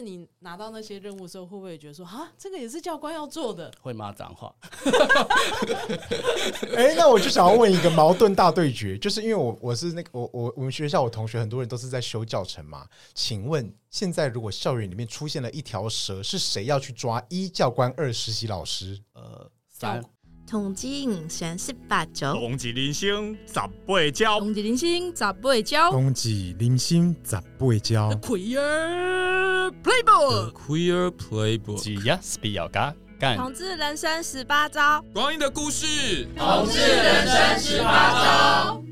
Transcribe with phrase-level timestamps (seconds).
[0.00, 3.70] 你拿到那些任务的时候，会不会觉得说啊，这个也是教官要做的？
[3.80, 4.54] 会骂脏话。
[6.76, 17.22] 哎、欸，那我就想要问一个矛盾大对决，就是因为我我是那个我我我们学校我同学很多人都是在修教程嘛，请问现在如果校园里面出现了一条蛇，是谁要去抓？
[17.28, 19.00] 一教官，二实习老师。
[19.14, 20.02] 呃，三。
[20.50, 28.10] 统计人生十八招，冬季零星十八招，冬季零星十八招，冬季零星十八招。
[28.20, 32.96] Queer Playbook，Queer Playbook，只要是比较干。
[33.36, 38.82] 统治人生十八招，光阴的故事，统治人生十八招。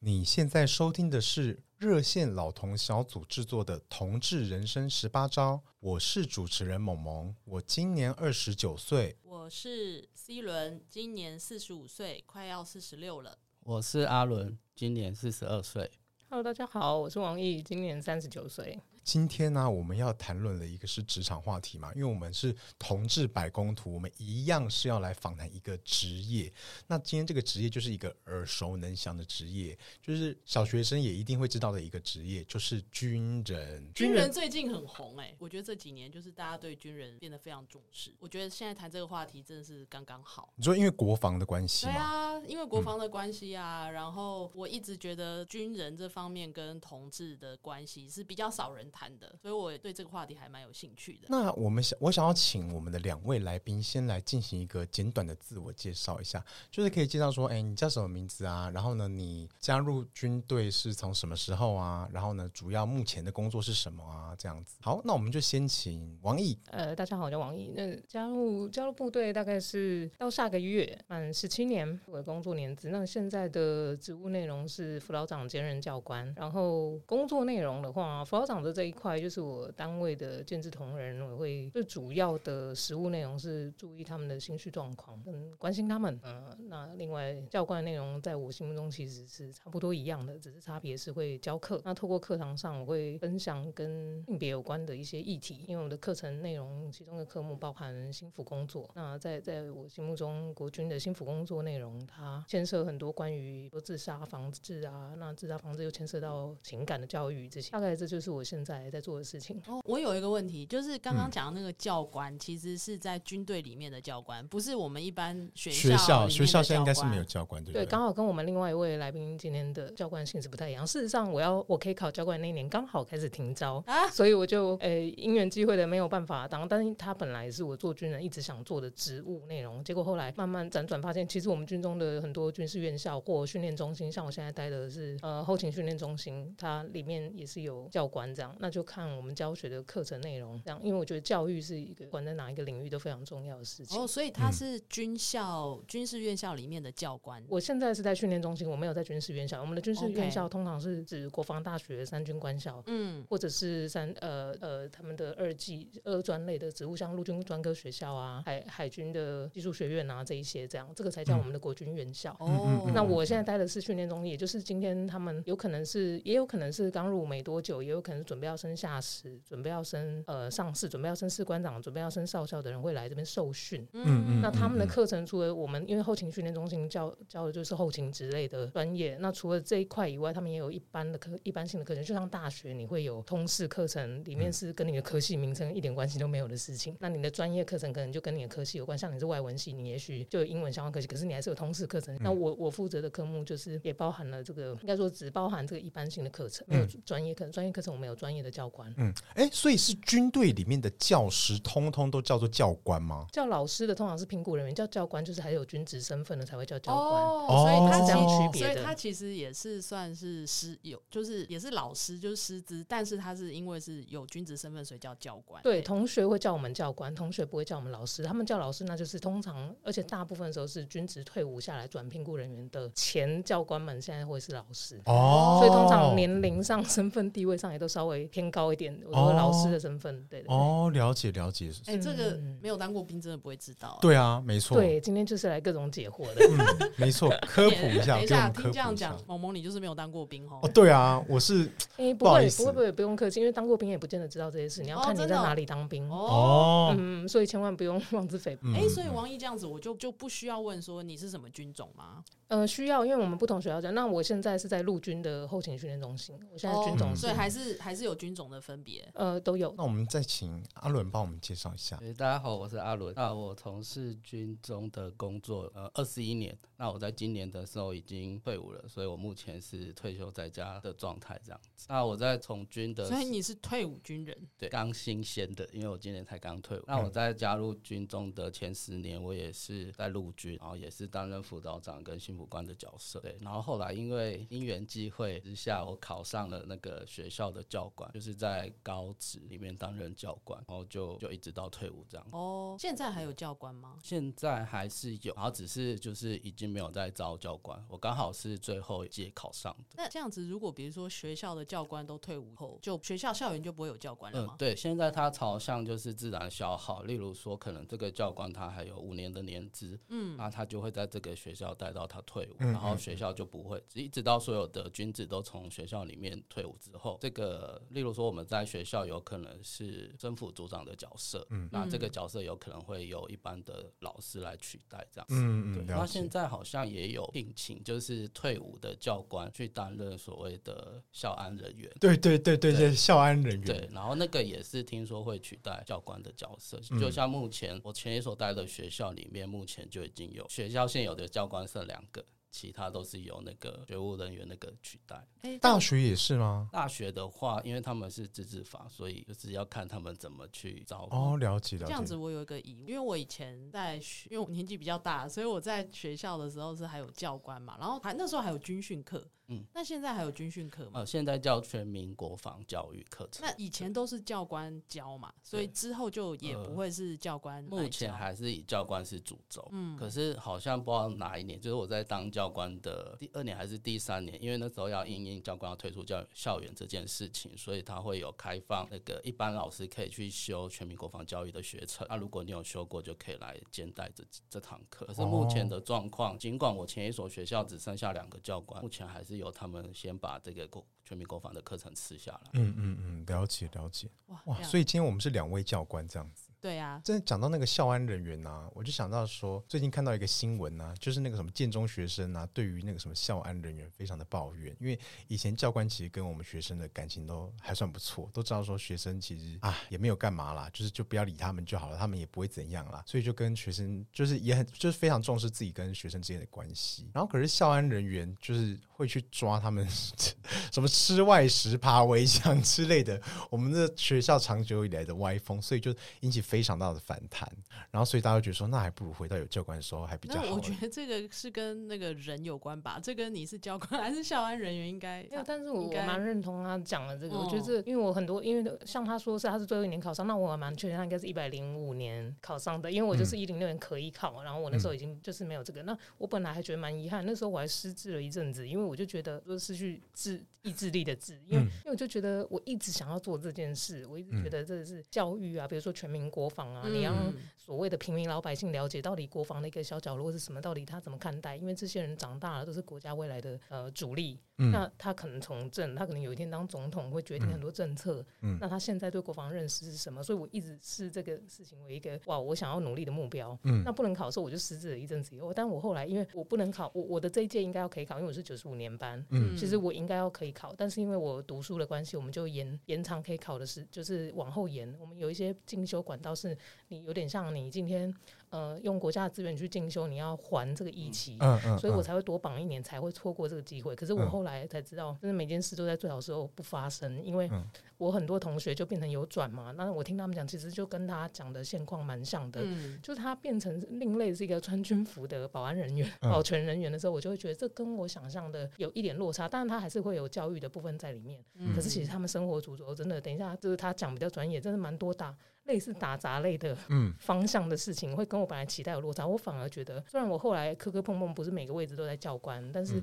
[0.00, 15.90] 你现在收听的是热线老同小组制作的《同志人生十八招》，我是主持人萌萌，我今年二十九岁；我是 C 伦，今年四十五岁，快要四十六了；我是阿伦，今年四十二岁。
[16.30, 18.80] Hello，大家好，我是王毅，今年三十九岁。
[19.06, 26.52] 今天呢、啊，我们要谈论的一个是职场话题嘛，因为我们是同志百工图，我们一样是要来访谈一个职业。
[26.88, 33.88] 那今天这个职业就是一个耳熟能详的职业，就是小学生也一定会知道的一个职业，就是军人。
[33.94, 38.12] 军人最近很红哎、欸，我觉得这几年就是大家对军人变得非常重视。
[38.18, 40.52] 我觉得现在谈这个话题真的是刚刚好。
[40.56, 41.86] 你说因为国防的关系？
[41.86, 43.86] 对啊，因为国防的关系啊。
[43.86, 51.26] 嗯、然后我一直觉得军人这方面跟同志的关系是比较少人谈的，所以我也对这个话题还蛮有兴趣的。
[51.28, 58.70] 那我们想，我想要请我们的两位来宾先来进行一个简短的自我介绍一下，就是可以介绍说，哎，你叫什么名字啊？
[58.72, 62.08] 然后呢，你加入军队是从什么时候啊？
[62.10, 64.34] 然后呢，主要目前的工作是什么啊？
[64.38, 64.78] 这样子。
[64.80, 66.58] 好，那我们就先请王毅。
[66.70, 67.72] 呃，大家好，我叫王毅。
[67.76, 72.88] 那加入加入部队大概是到下个月满十七年，我的工作年资。
[72.88, 79.20] 那现在的职务内容是辅导长兼任教官，然后工作内容的话，辅导长的这一块。
[79.20, 86.20] 就是我单位的建制同仁，我会最主要的实务内容是注意他们的心绪状况，嗯，关心他们。
[86.22, 91.80] 嗯，那另外教官内容，在我心目中其实是差不多一样的，只是差别是会教课。
[91.84, 98.90] 那透过课堂上，我会分享跟性别有关的一些议题，因为我的课程内容其中的科目包含心腹工作。
[98.94, 107.70] 那在在我心目中，国军的心腹工作内容，它牵涉很多关于说自杀防治啊，那自杀防治又牵涉到情感的教育这些。
[107.70, 117.84] 大概这就是我现在在做的事情哦，我有一个问题，就是刚刚讲的那个教官，嗯、其实是在军队里面的教官，不是我们一般学校学校学校现在应该是没有教官对不对？
[117.84, 120.86] 对，刚好跟我们另外一位来宾今天的教官性质不太一样。
[120.86, 144.00] 事实上，我要我可以考教官那一年刚好开始停招啊，所以我就呃因缘机会的没有办法当，但是他本来是我做军人一直想做的职务内容，结果后来慢慢辗转发现，其实我们军中的很多军事院校或训练中心，像我现在待的是呃后勤训练中心，它里面也是有教官这样，那就看我们教学的课程内容这样，因为我觉得教育是一个管在哪一个领域都非常重要的事情。
[144.00, 147.42] 哦，所以他是军校、嗯、军事院校里面的教官。
[147.48, 149.60] 我现在是在训练中心，我没有在军事院校。
[149.60, 162.32] 我们的军事院校通常是指国防大学、三军官校，嗯，或者是三呃呃他们的二技二专类的职务，像陆军专科学校啊、海海军的技术学院啊这一些，这样这个才叫我们的国军院校。
[162.40, 170.24] 哦、嗯，那我现在待的是训练中心，也就是今天他们有可能是，也有可能是刚入没多久，也有可能是准备要升下士，准备要升。
[170.26, 173.86] 呃上士，准备要升士官长，准备要升少校的人会来这边受训。
[173.92, 179.16] 嗯嗯，那他们的课程除了我们，因为后勤训练中心教教的就是后勤之类的专业。
[179.20, 186.96] 那除了这一块以外，他们也有一般的课，一般性的课程，就像大学你会有通识课程，里面是跟你的科系名称一点关系都没有的事情。
[187.00, 192.16] 那你的专业课程可能就跟你的科系有关，像你是外文系，你也许就有英文相关科系，可是你还是有通识课程。
[192.20, 197.46] 那我我负责的科目就是也包含了这个，应该说只包含这个一般性的课程，没有专业课。
[197.46, 198.92] 专业课程我们有专业的教官。
[198.96, 203.26] 嗯，哎、欸，所以是军队里面的教师通通都叫做教官吗？
[203.32, 207.22] 叫老师的通常是评估人员，叫教官就是还有军职身份的才会叫教官。
[207.22, 208.74] 哦，所以他是这样区别的。
[208.74, 215.62] 所以他其实也是算是师有，就是也是老师，就是师资，但是他是因为是有军职身份，所以叫教官。
[215.62, 218.22] 对，同学会叫我们教官，同学不会叫我们老师。
[218.22, 225.00] 他们叫老师，那就是通常，而且大部分时候是军职退伍下来转评估人员的前教官们，现在会是老师。
[225.06, 231.70] 哦，所以通常年龄上、身份地位上也都稍微会偏高一点，我说老师的身份，对哦，了解了解。
[231.86, 233.98] 哎，这个没有当过兵真的不会知道。
[234.00, 234.76] 对啊，没错。
[234.76, 236.90] 对，今天就是来各种解惑的。
[236.96, 238.16] 没错， 科普一下。
[238.16, 240.60] 等一下，听这样讲，萌萌你就是没有当过兵哦。
[240.62, 241.70] 哦，对啊，我是。
[241.96, 244.82] 哎，不会，不会，不会，不用客气，因为当过兵也不见得知道这些事。
[244.82, 246.94] 你要看你在哪里当兵哦。
[246.98, 248.68] 嗯，所以千万不用妄自菲薄。
[248.74, 252.24] 哎，所以王毅这样子，我就就不需要问说你是什么军种吗？
[252.48, 253.92] 呃，需要，因为我们不同学校讲。
[253.94, 259.08] 那我现在是在陆军的后勤训练中心，我现在军种，所以还是还是有军种的分别。
[259.14, 259.74] 呃，都有。
[259.76, 261.96] 那我们再请阿伦帮我们介绍一下。
[262.16, 263.14] 大家好，我是阿伦。
[263.14, 266.58] 那我从事军中的工作，呃，二十一年。
[266.78, 271.86] 那我在今年的时候已经退伍了，所以我目前是退休在家的状态这样子。
[271.88, 274.36] 那我在从军的，所以你是退伍军人？
[274.58, 276.84] 对，刚新鲜的，因为我今年才刚退伍。
[276.86, 283.20] 那我在加入军中的前十年，我也是在陆军，然后也是担任辅导长跟幸福官的角色。
[283.20, 292.26] 对，然后后来因为因缘际会之下，我考上了那个学校的教官，就是在高职里面担任教官，然后就就一直到退伍这样。
[292.32, 293.98] 哦，现在还有教官吗？
[294.02, 297.82] 现在还是有，然后只是就是已经没有在招教官。
[297.88, 299.84] 我刚好是最后一届考上的。
[299.96, 304.56] 那这样子，如果比如说学校的教官都退伍后，就学校校园就不会有教官了吗？
[304.56, 307.02] 嗯，对，现在它朝向就是自然消耗。
[307.02, 325.96] 例如说，可能这个教官他还有五年的年资，嗯，那他就会在这个学校待到他退伍，然后学校就不会，一直到所有的军职都从学校里面退伍之后，这个例如说我们在学校有可能是政府组长的角色，嗯，那这个角色有可能会由一般的老师来取代这样子，嗯对。
[325.96, 342.22] 那现在好像也有聘请，就是退伍的教官去担任所谓的校安人员，对对对对对，校安人员，对，然后那个也是听说会取代教官的角色，就像目前我前一所待的学校里面，目前就已经有学校现有的教官剩两个。
[342.56, 345.22] 其他都是由那个学务人员那个取代。
[345.60, 346.70] 大学也是吗？
[346.72, 351.06] 大学的话，因为他们是自治法，所以就是要看他们怎么去招。
[351.10, 351.84] 哦，了解了解。
[351.84, 359.28] 这样子，我有一个疑问，因为我以前在学，因为我年纪比较大，所以我在学校的时候是还有教官嘛，然后还那时候还有军训课。
[359.48, 361.00] 嗯，那现在还有军训课吗？
[361.00, 363.46] 呃，现在叫全民国防教育课程。
[363.46, 367.64] 那以前都是教官教嘛，所以之后就也不会是教官。
[367.70, 369.66] 呃，目前还是以教官是主轴。
[369.70, 382.04] 嗯，可是好像不知道哪一年，就是我在当教官的第二年还是第三年，因为那时候要因应教官要退出教校园这件事情，所以他会有开放那个一般老师可以去修全民国防教育的学程。
[382.10, 385.06] 那如果你有修过，就可以来兼带这这堂课。
[385.06, 389.35] 可是目前的状况，尽管我前一所学校只剩下两个教官，目前还是。
[389.36, 392.50] 由他们先把这个国全民国防的课程吃下来。
[392.54, 394.08] 嗯嗯嗯，了解了解。
[394.26, 396.45] 哇哇，所以今天我们是两位教官这样子。
[396.66, 404.98] 对啊，真的讲到那个校安人员啊，我就想到说，最近看到一个新闻啊，就是那个什么建中学生啊，对于那个什么校安人员非常的抱怨，因为
[405.28, 417.08] 以前教官其实跟我们学生的感情都还算不错，都知道说学生其实啊也没有干嘛啦，就是就不要理他们就好了，他们也不会怎样啦，所以就跟学生就是也很就是非常重视自己跟学生之间的关系。
[417.14, 419.88] 然后可是校安人员就是会去抓他们
[420.72, 426.55] 什么吃外食、爬围墙之类的，我们的学校长久以来的歪风，所以就引起非。
[426.56, 427.46] 非常大的反弹，
[427.90, 430.54] 然后所以大家觉得说，那还不如回到有教官的时候还比较好。
[430.54, 435.22] 我觉得这个是跟那个人有关吧，这跟你是教官还是校安人员应该。
[435.24, 445.82] 没有，但是我我蛮认同他讲的这个，我觉得这因为我很多，因为像他说是他是最后一年考上，那我还蛮确定他应该是一百零五年考上的，因为我就是一零六年可以考，然后我那时候已经就是没有这个。
[445.82, 456.45] 那我本来还觉得蛮遗憾，那时候我还失智了一阵子，因为我就觉得说失去智意志力的智，因为因为我就觉得我一直想要做这件事，我一直觉得这是教育啊，比如说全民国。
[456.46, 461.56] 国防啊，你让所谓的平民老百姓了解到底国防的一个小角落是什么，到底他怎么看待？
[461.56, 468.24] 因为这些人长大了都是国家未来的呃主力，嗯、那他可能从政，他可能有一天当总统会决定很多政策。
[468.42, 470.22] 嗯、那他现在对国防认识是什么？
[470.22, 473.58] 所以我一直视这个事情为一个哇，我想要努力的目标。
[473.64, 484.86] 嗯、那不能考的时候，我就失智了一阵子以后，但我后来因为我不能考，我我的这一届应该要可以考，因为我是九十五年班，嗯、其实我应该要可以考，但是因为我读书的关系，我们就延延长可以考的时，就是往后延。
[485.00, 486.56] 我们有一些进修管道是。
[486.88, 488.14] 你有点像你今天。
[488.50, 493.94] 呃，用国家的资源去进修，你要还这个一期，嗯嗯，所以我才会多绑一年，才会错过这个机会。
[493.94, 497.50] 可是我后来才知道，就是每件事都在最好时候不发生，因为
[497.98, 499.72] 我很多同学就变成有转嘛。
[499.72, 502.62] 那我听他们讲，其实就跟他讲的现况蛮像的，
[503.02, 509.48] 就是他变成另类是一个穿军服的保安人员、 保全人员的时候，我就会觉得这跟我想象的有一点落差。
[509.48, 515.36] 但是，他还是会有教育的部分在里面，可是其实他们生活主轴真的，等一下就是他讲比较专业，真的蛮多大。
[515.66, 516.76] 类似打杂类的
[517.18, 519.26] 方向的事情，会跟我本来期待有落差。
[519.26, 523.02] 我反而觉得，虽然我后来磕磕碰碰，不是每个位置都在教官，但是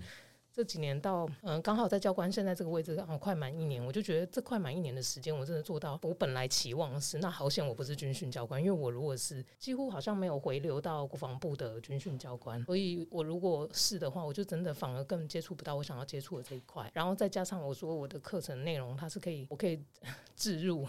[0.54, 16.88] 这几年到嗯，刚好在教官现在这个位置刚好快满一年，我就觉得这快满一年的时间，我真的做到我本来期望是，那好险我不是军训教官，因为我如果是几乎好像没有回流到国防部的军训教官，所以我如果是的话，我就真的反而更接触不到我想要接触的这一块。
[16.94, 19.84] 然后再加上我说我的课程内容，它是可以我可以
[20.38, 20.88] 置入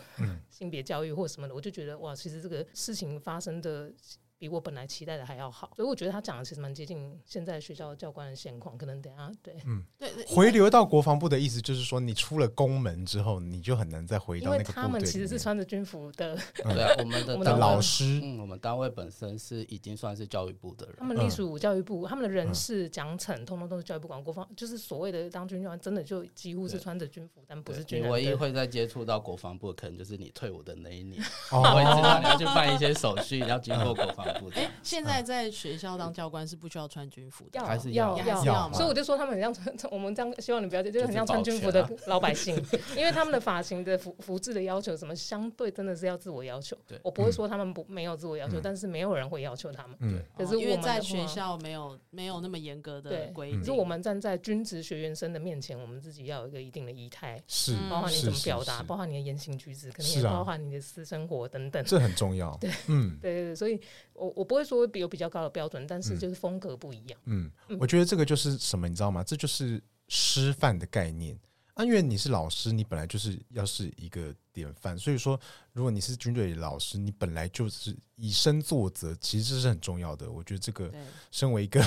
[0.51, 3.91] 性别教育或什么的，我就觉得哇，其实这个事情发生的。
[4.39, 8.77] 比我本来期待的还要好，所以我觉得他讲的其实蛮接近现在学校教官的现况。
[8.77, 14.75] 可能等下对，嗯，对，回流到国防部的意思就是说，你出了宫门之后，你就很难再回到那个部队。
[14.75, 24.23] 因为他们其实是穿着军服的，对啊，我们的 老师，嗯，我们单位本身是已经算是教育部的人，他们隶属教育部，他们的人事奖惩通通都是教育部管。
[24.23, 28.11] 国防就是所谓的当军教官，真的就几乎是穿着军服，但不是军人。
[28.11, 31.23] 唯一会再接触到国防部，可能就是你退伍的那一年，
[31.53, 34.51] 我 会知道你要去办一些手续，要经过国防部。
[34.55, 35.15] 哎，现在。
[35.15, 42.57] 在在学校当教官是不需要穿军服的，要还是要要要，所以我就说他们很像穿， 我们这样希望你不要，就是很像穿军服的老百姓，
[42.97, 46.77] 因为他们的发型的服服制的要求，什么相对真的是要自我要求。
[47.03, 49.97] 我不会说他们不没有自我要求，但是没有人会要求他们。
[50.01, 62.57] 嗯，可是因为在学校没有没有那么严格的规定，可是我们站在军职学员生的面前，我们自己要有一个一定的仪态，是包括你怎么表达，包括你的言行举止，可能也包含你的私生活等等，这很重要。
[62.61, 63.81] 对，嗯，对对对，所以
[64.15, 65.87] 我我不会说有比较高的标准。
[65.87, 67.21] 但是就是风格不一样。
[67.27, 69.23] 嗯，嗯，我觉得这个就是什么，你知道吗？
[69.23, 71.39] 这就是师范的概念
[71.75, 71.85] 啊。
[71.85, 74.97] 因为你是老师，你本来就是要是一个典范。
[74.97, 75.39] 所以说，
[75.75, 77.95] 如果你是军队老师，你本来就是。
[78.17, 80.31] 以身作则，其实这是很重要的。
[80.31, 80.89] 我觉得这个，
[81.33, 81.81] 身为一个，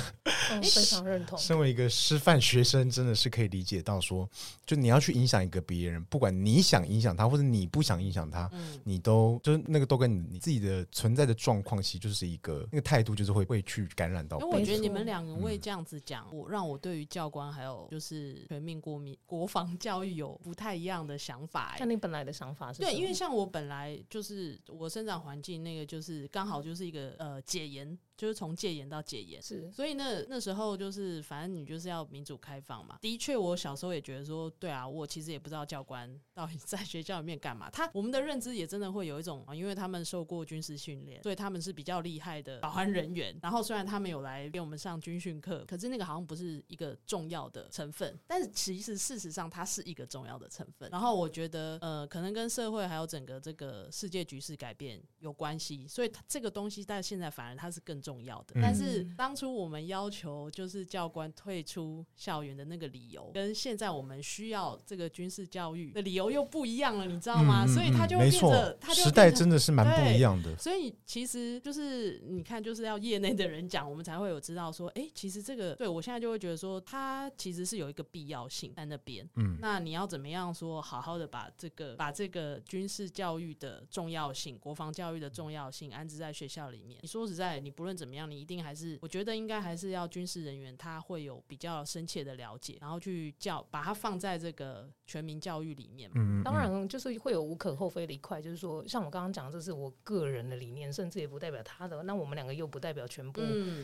[0.51, 1.39] 嗯、非常认同。
[1.39, 4.29] 身为一个师范学生，真的是可以理解到说，
[4.65, 14.38] 就你要去影响一个别人，不管你想影响他，或者你不想影响他，嗯、你都就是那个都跟你你自己的存在的状况，其实就是一个那个态度，就是会会去感染到。
[14.41, 21.77] 因为我觉得你们两位这样子讲，我让我对于教官还有就是全民国民国防教育有不太一样的想法。
[21.77, 22.82] 像你本来的想法是？
[22.82, 26.28] 对，因为像我本来就是我生长环境那个就是。
[26.30, 27.98] 刚好就是一个呃解严。
[28.17, 32.97] 就是从戒严到戒严，是，所以那那时候就是，反正你就是要民主开放嘛。
[33.00, 37.69] 的确，我小时候也觉得说，对啊，我其实也不知道教官到底在学校里面干嘛。
[37.69, 43.38] 他我们的认知也真的会有一种，因为他们受过军事训练，所以他们是比较厉害的保安人员。
[43.41, 48.17] 然后虽然他们有来给我们上军训课，可是那个好像不是一个重要的成分。
[48.25, 50.89] 但是其实事实上，它是一个重要的成分。
[50.89, 55.88] 然后我觉得，呃，可能跟社会还有整个这个世界局势改变有关系。
[55.88, 67.68] 所以这个东西在现在反而它是更重要的，但是当初我们要求就是教官退出校园的那个理由，跟现在我们需要这个军事教育的理由又不一样了，你知道吗？
[67.68, 70.56] 所以他就变得，他就时代真的是蛮不一样的。
[70.58, 79.28] 所以其实就是你看，就是要业内的人讲，我们才会有知道说，哎，其实这个对我现在就会觉得说，他其实是有一个必要性在那边。
[79.36, 87.00] 嗯，那你要怎么样说，好好的把这个把这个军事教育的重要性、国防教育的重要性安置在学校里面？
[87.02, 96.12] 你说实在，你不论怎么样，你一定还是，我觉得应该还是要军事人员他会有比较深切的了解，然后去教，把它放在这个全民教育里面。
[96.13, 102.04] 嗯，当然就是会有无可厚非的一块，就是说，像我刚刚讲，这是我个人的理念，甚至也不代表他的。
[102.04, 103.42] 那我们两个又不代表全部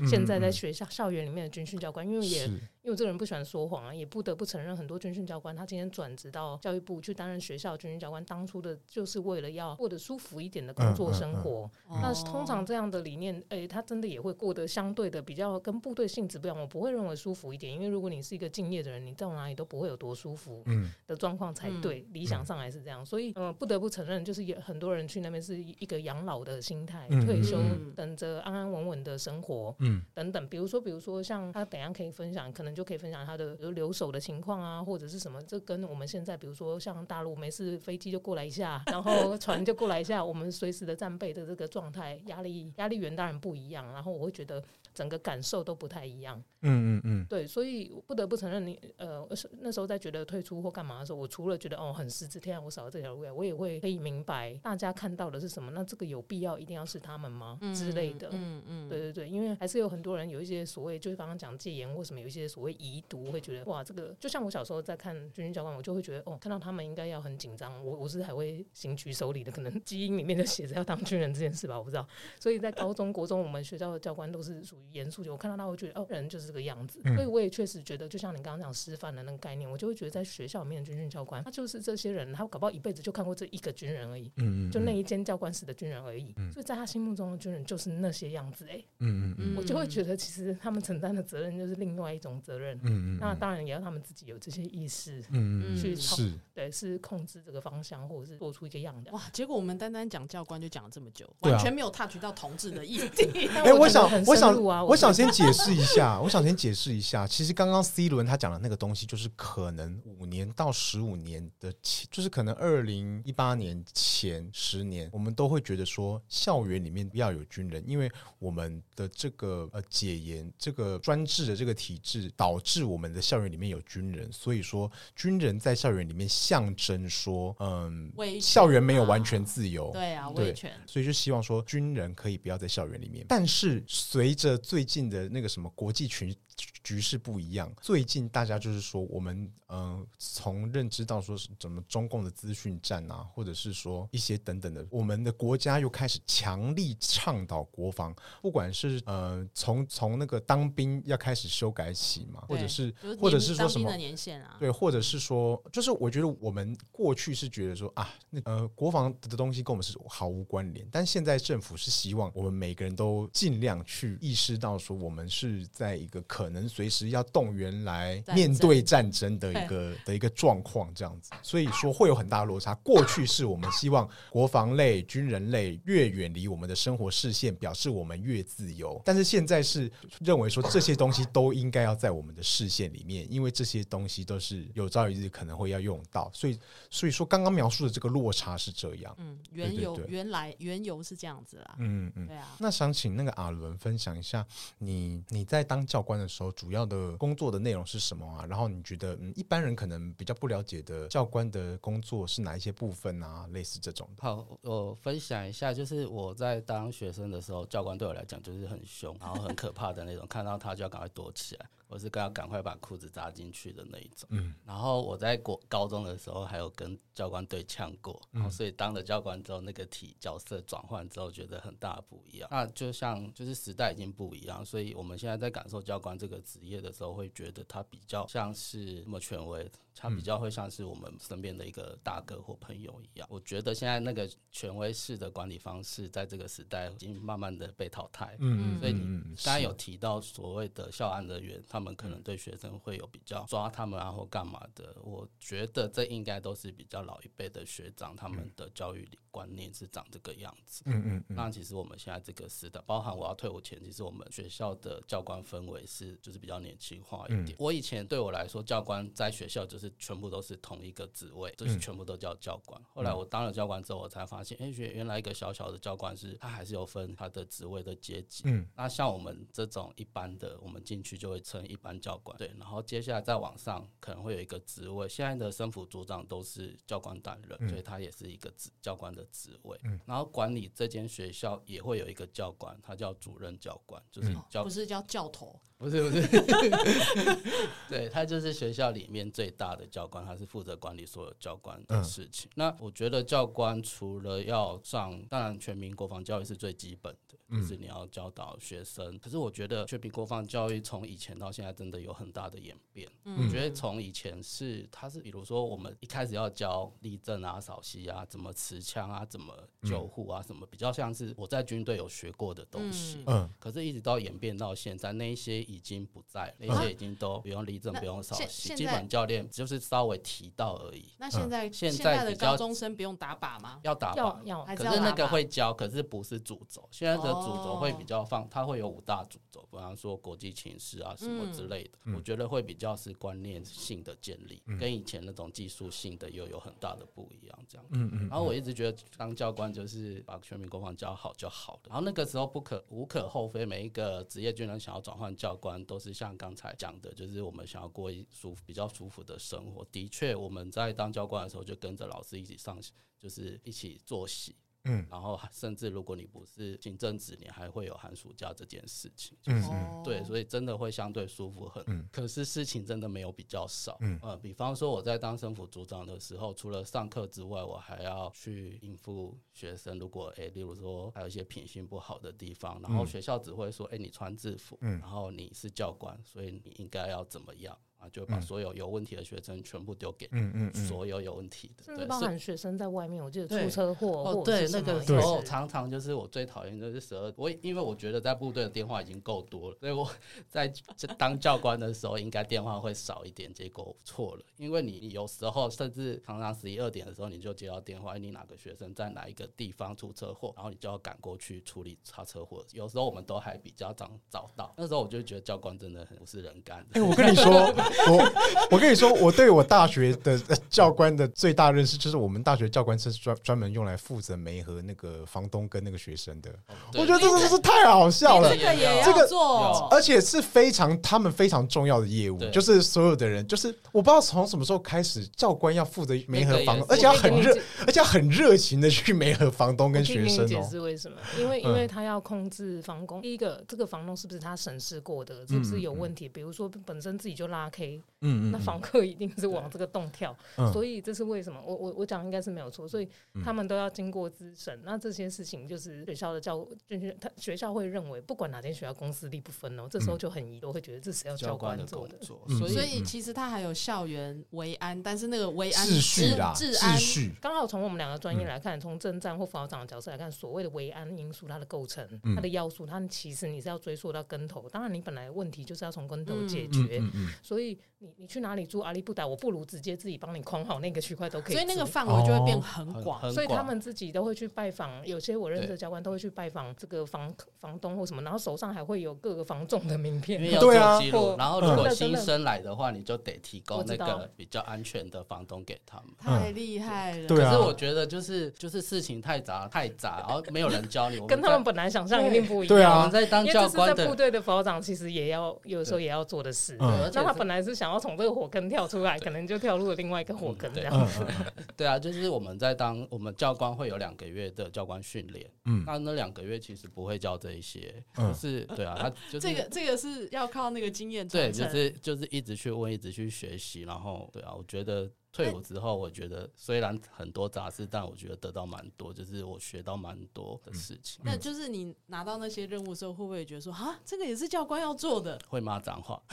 [0.07, 11.69] 现在在学校校园里面的军训教官，因为也因为我这个人不喜欢说谎啊，也不得不承认，很多军训教官他今天转职到教育部去担任学校军训教官，当初的就是为了要过得舒服一点的工作生活。
[11.89, 14.67] 那通常这样的理念，哎，他真的也会过得。
[14.73, 20.63] 相对的比较跟部队性质不一样，我不会认为舒服一点，因为如果你是一个敬业的人，你到哪里都不会有多舒服
[21.05, 22.01] 的状况才对。
[22.01, 27.59] 嗯、理想上还是这样，所以嗯，不得不承认，就是有很多人去那边是一个养老的心态，嗯、退休
[27.95, 30.47] 等着安安稳稳的生活，嗯，等等。
[30.47, 43.83] 比如说，比如说像他等下可以分享，可能就可以分享他的比如留守的情况啊，或者是什么，这跟我们现在比如说像大陆没事飞机就过来一下，然后船就过来一下，我们随时的战备的这个状态，压力压力源当然不一样。
[43.93, 44.63] 然后我会觉得。
[44.93, 49.27] 整个感受都不太一样，嗯嗯嗯，对，所以不得不承认你，你呃，
[49.59, 57.57] 那时候在觉得退出或干嘛的时候，我除了觉得哦很失职，天啊，我少了这条路，我也会可以明白大家看到的是什么，那这个有必要一定要是他们吗？
[57.61, 72.07] 嗯、之类的，嗯嗯，对对对，因为还是有很多人有一些所谓，就是刚刚讲戒严或什么，有一些所谓遗毒，会觉得哇，这个就像我小时候在看军训教官，我就会觉得哦，看到他们应该要很紧张，我我是还会行举手礼的，可能基因里面就写着要当军人这件事吧，我不知道，
[72.39, 73.82] 所以在高中国中我们学校。
[73.83, 77.01] 校的教官都是属于严肃的，我看到他会觉得哦，人就是这个样子。
[77.05, 86.33] 嗯、所以我也确实觉得，就像你刚刚讲师范的那个概念，我就会觉得在学校里面的军训教官，他就是这些人，他搞不好一辈子就看过这一个军人而已，嗯，就那一间教官室的军人而已。
[86.37, 92.77] 嗯、所以在他心目中的军人就是那些样子，哎，嗯嗯嗯，我就会觉得其实他们承担的责任就是另外一种责任。
[92.83, 99.11] 嗯嗯，那当然也要他们自己有这些意识，嗯嗯，去是，对，是控制这个方向，或者是做出一个样的。
[99.11, 103.47] 哇，结果我们单单讲教官就讲了这么久，完全没有 touch 到同志的议题。
[103.63, 107.25] 哎、欸，我想，我想，我想先解释一下，我想先解释一下。
[107.25, 136.35] 其实刚刚 C 轮他讲的那个东西，就是可能五年到十五年的前，就是可能二零一八年前十年，我们都会觉得说，校园里面不要有军人，因为我们的这个呃解严、这个专制的这个体制，导致我们的校园里面有军人，所以说军人在校园里面象征说，嗯，校园没有完全自由，对啊，威权，所以就希望说军人可以不要在校园里面，但是是随着最近的那个什么国际群。
[136.83, 166.42] 局势不一样，最近大家就是说，我们嗯，从认知到说是怎么中共的资讯战啊，或者是说一些等等的，我们的国家又开始强力倡导国防，不管是呃，从从那个当兵要开始修改起嘛，或者是或者是说什么年限啊，对，或者是说，就是我觉得我们过去是觉得说啊，那呃，国防的东西跟我们是毫无关联，但现在政府是希望我们每个人都尽量去意识到说，我们是在一个可。
[166.43, 172.75] 可能随时要动员来面对战争的一个的一个状况，这样子，所以说会有很大的落差。
[172.83, 179.01] 过去是我们希望国防类、军人类越远离我们的生活视线，表示我们越自由。
[179.05, 186.29] 但是现在是认为说这些东西都应该要在我们的视线里面，因为这些东西都是有朝一日可能会要用到。
[186.33, 186.59] 所以，
[186.89, 189.15] 所以说刚刚描述的这个落差是这样。
[189.17, 191.75] 嗯，原由原来原由是这样子啦。
[191.79, 192.53] 嗯嗯，对啊。
[192.59, 194.45] 那想请那个阿伦分享一下，
[194.79, 196.32] 你你在当教官的时候。
[196.33, 198.45] 时候主要的工作的内容是什么啊？
[198.47, 203.47] 然后你觉得，嗯，一般人可能比较不了解的教官的工作是哪一些部分啊？
[203.51, 204.09] 类似这种。
[204.17, 211.69] 好，我分享一下，就是我在当学生的时候，教官对我来讲就是很凶，然后很可怕的那种，看到他就要赶快躲起来。
[211.93, 222.49] 我是刚要赶快把裤子扎进去的那一种，嗯，然后我在国高中的时候还有跟教官对呛过，然后所以当了教官之后，那个体角色转换之后，觉得很大不一样。
[222.49, 229.69] 那就像就是时代已经不一样，所以我们现在在感受教官这个职业的时候，会觉得他比较像是那么权威。
[229.95, 233.27] 他比较会像是我们身边的一个大哥或朋友一样。
[233.29, 238.35] 我觉得现在那个权威式的管理方式，在这个时代已经慢慢的被淘汰。
[238.39, 244.95] 嗯，所以你刚才有提到所谓的校安人员，他们可能对学生会有比较抓他们啊或干嘛的。
[245.03, 250.83] 我觉得这应该都是比较老一辈的学长，他们的教育观念是长这个样子。
[250.85, 251.23] 嗯嗯。
[251.27, 257.55] 那其实我们现在这个时代，包含我要退伍前，其实我们学校的教官氛围是就是比较年轻化一点。
[257.59, 259.91] 我以前对我来说，教官在学校就是。
[259.99, 262.81] 全部都是同一个职位，就是全部都叫教官。
[262.93, 268.43] 后来我当了教官之后，我才发现，哎，原原来一个小小的教官是，他还是有分他的职位的阶级。
[268.45, 272.37] 嗯，那像我们这种一般的，我们进去就会称一般教官。
[272.37, 275.07] 对，然后接下来再往上，可能会有一个职位。
[275.07, 279.79] 现在的生辅组长都是教官担任，所以他也是一个职教官的职位。
[279.83, 285.59] 嗯，然后管理这间学校也会有一个教官，他叫主任教官，就是教，不是叫教头。
[285.83, 286.21] 不是不是，
[287.89, 292.49] 对，他就是学校里面最大的教官，他是负责管理所有教官的事情。
[292.51, 297.37] 嗯、那我觉得教官除了要上，当然全民国防教育是最基本的。
[297.51, 303.07] 就是你要教导学生，可是我觉得全民国防教育从以前到现在真的有很大的演变。
[303.23, 313.21] 我觉得从以前是，他是比如说我们一开始要教立正啊、扫息啊、怎么持枪啊、怎么救护啊，什么比较像是我在军队有学过的东西。
[313.27, 321.11] 嗯，可是一直到演变到现在，那一些已经不在，那些已经都不用立正、不用扫息，基本教练就是稍微提到而已。
[321.17, 323.79] 那现在现在的高中生不用打靶吗？
[323.83, 326.87] 要打靶，要，可是那个会教，可是不是主轴。
[326.91, 331.91] 现在的主轴会比较放，它会有五大主轴，比方说国际情势啊什么之类的。
[332.15, 337.59] 我觉得会比较是观念性的建立，跟以前那种技术性的又有很大的不一样。
[337.67, 338.29] 这样，嗯嗯。
[338.29, 341.81] 然后我一直觉得当教官就是把全民国防教好就好了。
[341.87, 349.85] 然后那个时候不可无可厚非，每一个职业军人想要转换教观，都是像刚才讲的，就是我们想要过一舒服比较舒服的生活。
[349.93, 352.77] 的确，我们在当教官的时候就跟着老师一起上，
[353.17, 354.53] 就是一起做戏。
[354.85, 361.83] 嗯，然后甚至如果你不是行政职，你还会有寒暑假这件事情，就是、嗯、对，所以真的会相对舒服很。
[361.87, 363.97] 嗯，可是事情真的没有比较少。
[364.01, 369.97] 嗯，呃，比方说我在当生辅组长的时候，除了上课之外，我还要去应付学生。
[369.97, 377.77] 如果哎，例如说还有一些品性不好的地方，然后学校只会说，哎，你穿制服，嗯，然后你是教官，所以你应该要怎么样？
[378.11, 390.09] 就把所有有问题的学生全部丢给嗯嗯所有有问题的，甚至包含学生在外面，我记得出车祸哦，对那个时候常常就是我最讨厌就是十二，我因为我觉得在部队的电话已经够多了，所以我
[390.49, 390.71] 在
[391.17, 406.99] 当教官的时候应该电话会少一点，结果错了，因为你有时候甚至常常十一二点的时候你就接到电话，你哪个学生在哪一个地方出车祸，然后你就要赶过去处理他车祸，有时候我们都还比较早找到，那时候我就觉得教官真的很不是人干的。
[406.99, 407.73] 哎，我跟你说。
[408.07, 408.31] 我
[408.71, 416.49] 我跟你说，我对我大学的教官的最大认识，就是我们大学教官是专专门用来负责媒和那个房东跟那个学生的。
[416.93, 430.47] 我觉得这真的是太好笑了，这个也要做，而且是非常他们非常重要的业务，就是所有的人，就是我不知道从什么时候开始，教官要负责媒和房东，而且要很热，而且要很热情的去媒和房东跟学生。
[430.47, 431.17] 解释为什么？
[431.39, 436.27] 因为因为他要控制房东，第一个这个房东是不是他审视过的，是不是有问题？
[436.27, 437.82] 比如说本身自己就拉 K。
[438.25, 441.61] 嗯，那房客一定是往这个洞跳，嗯、所以这是为什么？
[441.65, 443.07] 我我我讲应该是没有错，所以
[443.43, 444.79] 他们都要经过资审。
[444.85, 452.17] 那这些事情就是学校的教，就是他学校会认为，不管哪间学校公私立不分哦，这时候就很疑，惑会觉得这是要教官做的。
[452.21, 456.97] 所以其实他还有校园维安，但是那个维安秩序啦，治安
[457.41, 464.69] 刚好从我们两个专业来看，从政战或辅导长的角色来看，所谓的维安因素，它的构成、它的要素，它其实你是要追溯到根头。
[464.69, 467.01] 当然，你本来问题就是要从根头解决，
[467.41, 467.62] 所以。
[467.99, 481.35] 你你去哪里住阿里不达，我不如直接自己帮你框好那个区块都可以，所以那个范围就会变很广，哦、所以他们自己都会去拜访，有些我认识的教官都会去拜访这个房房东或什么，然后手上还会有各个房仲的名片，因为要做记录。
[481.37, 486.07] 然后如果新生来的话，你就得提供那个比较安全的房东给他们。
[486.19, 492.75] 太厉害了，可是我觉得就是就是事情太杂太杂，然后没有人教你，跟他们本来想象一定不一样。
[492.75, 496.75] 对啊，我们在当教官的部队的保长，其实也要有时候也要做的事。
[496.79, 498.63] 那他本来是想要从这个火坑。
[498.73, 501.23] 跳出来，可能就跳入了另外一个火坑这样子。
[501.75, 515.11] 对啊，就是我们在当我们教官会有两个月的教官训练，嗯，那那两个月其实不会教这一些，就是对啊，他 就是这个这个是要靠那个经验，对，就是就是一直去问，一直去学习，然后对啊，我觉得。
[515.33, 521.23] 退伍之后，我觉得虽然很多杂事，但我觉得得到蛮多，就是我学到蛮多的事情。
[521.25, 525.39] 那就是你拿到那些任务的时候，会不会觉得说啊，这个也是教官要做的？
[525.49, 526.21] 会骂脏话。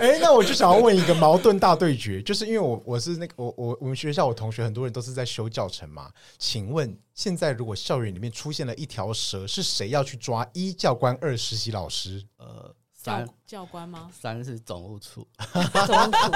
[0.00, 10.44] 哎，那我就想要问一个矛盾大对决，就是因为我我是那个我我我们学校我同学很多人都是在修教程嘛，请问现在如果校园里面出现了一条蛇，是谁要去抓？
[10.52, 12.26] 一教官，二实习老师。
[12.38, 12.74] 呃。
[13.02, 14.10] 三教官吗？
[14.12, 15.26] 三是总务处，
[15.86, 16.32] 总务处。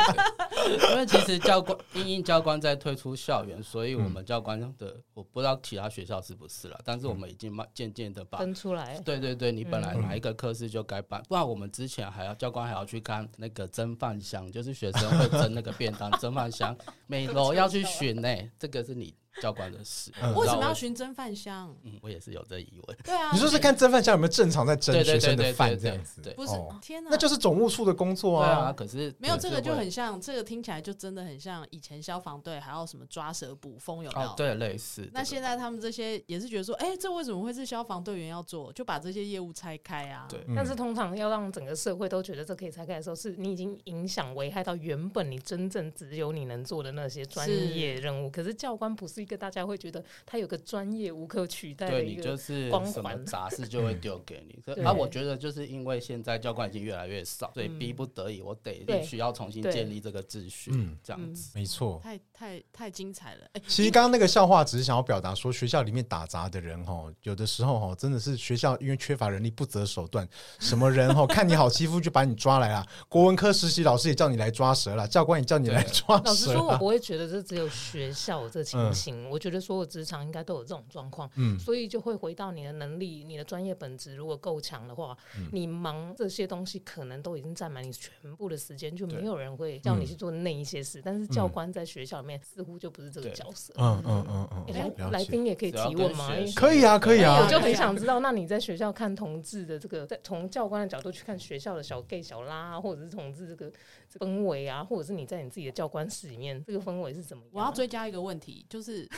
[0.91, 8.99] 因为其实教官，因应教官在退出校园，所以我们教官的，我不知道其他学校是不是了，但是我们已经慢渐渐的把分出来。
[9.01, 16.75] 对对对，你本来哪一个科室就该办，不然我们之前还要教官还要去看那个蒸饭箱，就是学生会蒸那个便当 蒸饭箱，
[17.07, 19.15] 每楼要去巡呢，这个是你。
[19.41, 21.75] 教官的事，为什么要寻蒸饭香？
[21.83, 22.97] 嗯，我也是有这疑问。
[23.05, 26.21] 对啊，你说是看蒸饭箱有没有正常在蒸学生的饭这样子？
[26.23, 28.47] 对，不是，天哪，那就是总务处的工作啊。
[28.47, 34.33] 对啊可是没有这个就很像，这个听起来就真的很像以前消防队还要什么抓蛇捕蜂有没有？
[34.37, 35.09] 对，类似。
[35.13, 38.73] 那现在他们这些也是觉得说，哎，这为什么会是消防队员要做？
[38.73, 40.27] 就把这些业务拆开啊。
[40.29, 40.41] 对。
[40.55, 48.31] 但是通常要让整个社会都觉得这可以拆开的时候，是你已经影响危害到原本你真正只有你能做的那些专业任务。
[48.31, 50.05] 可是教官不是一个大家会觉得。
[50.27, 52.37] 他有个专业无可取代的一个
[52.71, 54.63] 光环，就是什么杂事就会丢给你。
[54.83, 60.71] 那我觉得就是因为现在教官已经越来越少，所以逼不得已，我得必须要重新建立这个秩序。
[60.75, 62.01] 嗯，这样子没错。
[62.03, 63.47] 太太太精彩了！
[63.55, 70.29] 哎，其实刚刚那个笑话只是想要表达说，学校里面打杂的人哦，有的时候哦，真的是学校因为缺乏人力，不择手段。
[70.59, 72.87] 什么人哦，看你好欺负就把你抓来了。
[73.09, 76.25] 国文科实习老师也叫你来抓蛇了，教官也叫你来抓蛇。
[76.25, 79.14] 老实说，我不会觉得这只有学校这情形。
[79.31, 85.17] 我觉得所有职场应该都有这种状况，嗯，所以就会回到你的能力、你的专业本质，如果够强的话，
[85.53, 93.75] 你忙这些东西可能都已经占满你全部的时间，就没有人会叫你去做做那一些事，但是教官在学校里面似乎就不是这个角色。
[93.77, 96.31] 嗯嗯嗯嗯，来来宾也可以提问吗？
[96.57, 97.43] 可以啊，可以啊。
[97.43, 103.71] 我就很想知道，那你在学校看同志的这个，在从教官的角度去看学校的小 gay 小拉，或者是同志这个
[104.19, 107.51] 氛围啊，或者是你在你自己的教官室里面，这个氛围是怎么样？
[107.53, 109.09] 我要追加一个问题，就是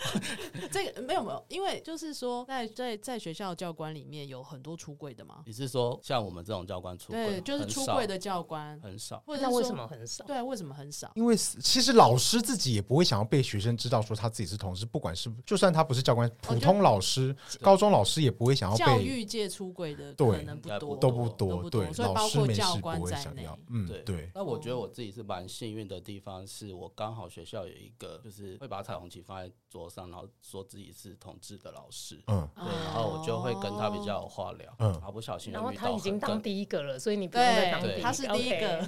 [0.70, 5.42] 这个没有没有，因为就是说在在在学校教官里面有很多出柜的嘛？
[5.46, 7.26] 你是说像我们这种教官出柜？
[7.26, 9.22] 对，就是出柜的教官很少。
[9.26, 10.24] 或者为什么很少？
[10.24, 11.10] 对，为什么很少？
[11.14, 23.46] 因为其实老师自己也不会想要被学生知道说他自己是同事，不管是就算他不是教官，普通老师、高中老师也不会想要被教育界出柜的，可能不多，都不多，对，所以包括教官在内。
[23.68, 24.23] 嗯，对。
[24.34, 38.80] 那我觉得我自己是蛮幸运的地方，是我刚好学校有一个就是会把彩虹旗放在桌上，然后说自己是同志的老师，嗯，对，然后我就会跟他比较有话聊，嗯，好不小心，然后他已经当第一个了，所以你不用再当第一个，他是第一个，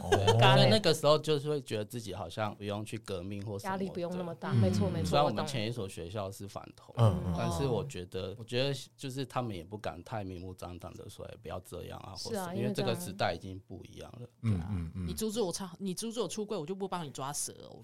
[0.57, 5.11] 因为 那个时候就是会觉得自己好像不用去革命或压力不用那么大，没错没错。
[5.11, 15.07] 虽然我们前一所学校是反同，嗯，但是我觉得，我觉得就是他们也不敢太明目张胆的说，不要这样啊，或者因为这个时代已经不一样了，嗯嗯嗯。
[15.07, 17.53] 你阻止我操，你阻止我出柜，我就不帮你抓蛇。
[17.59, 17.83] 我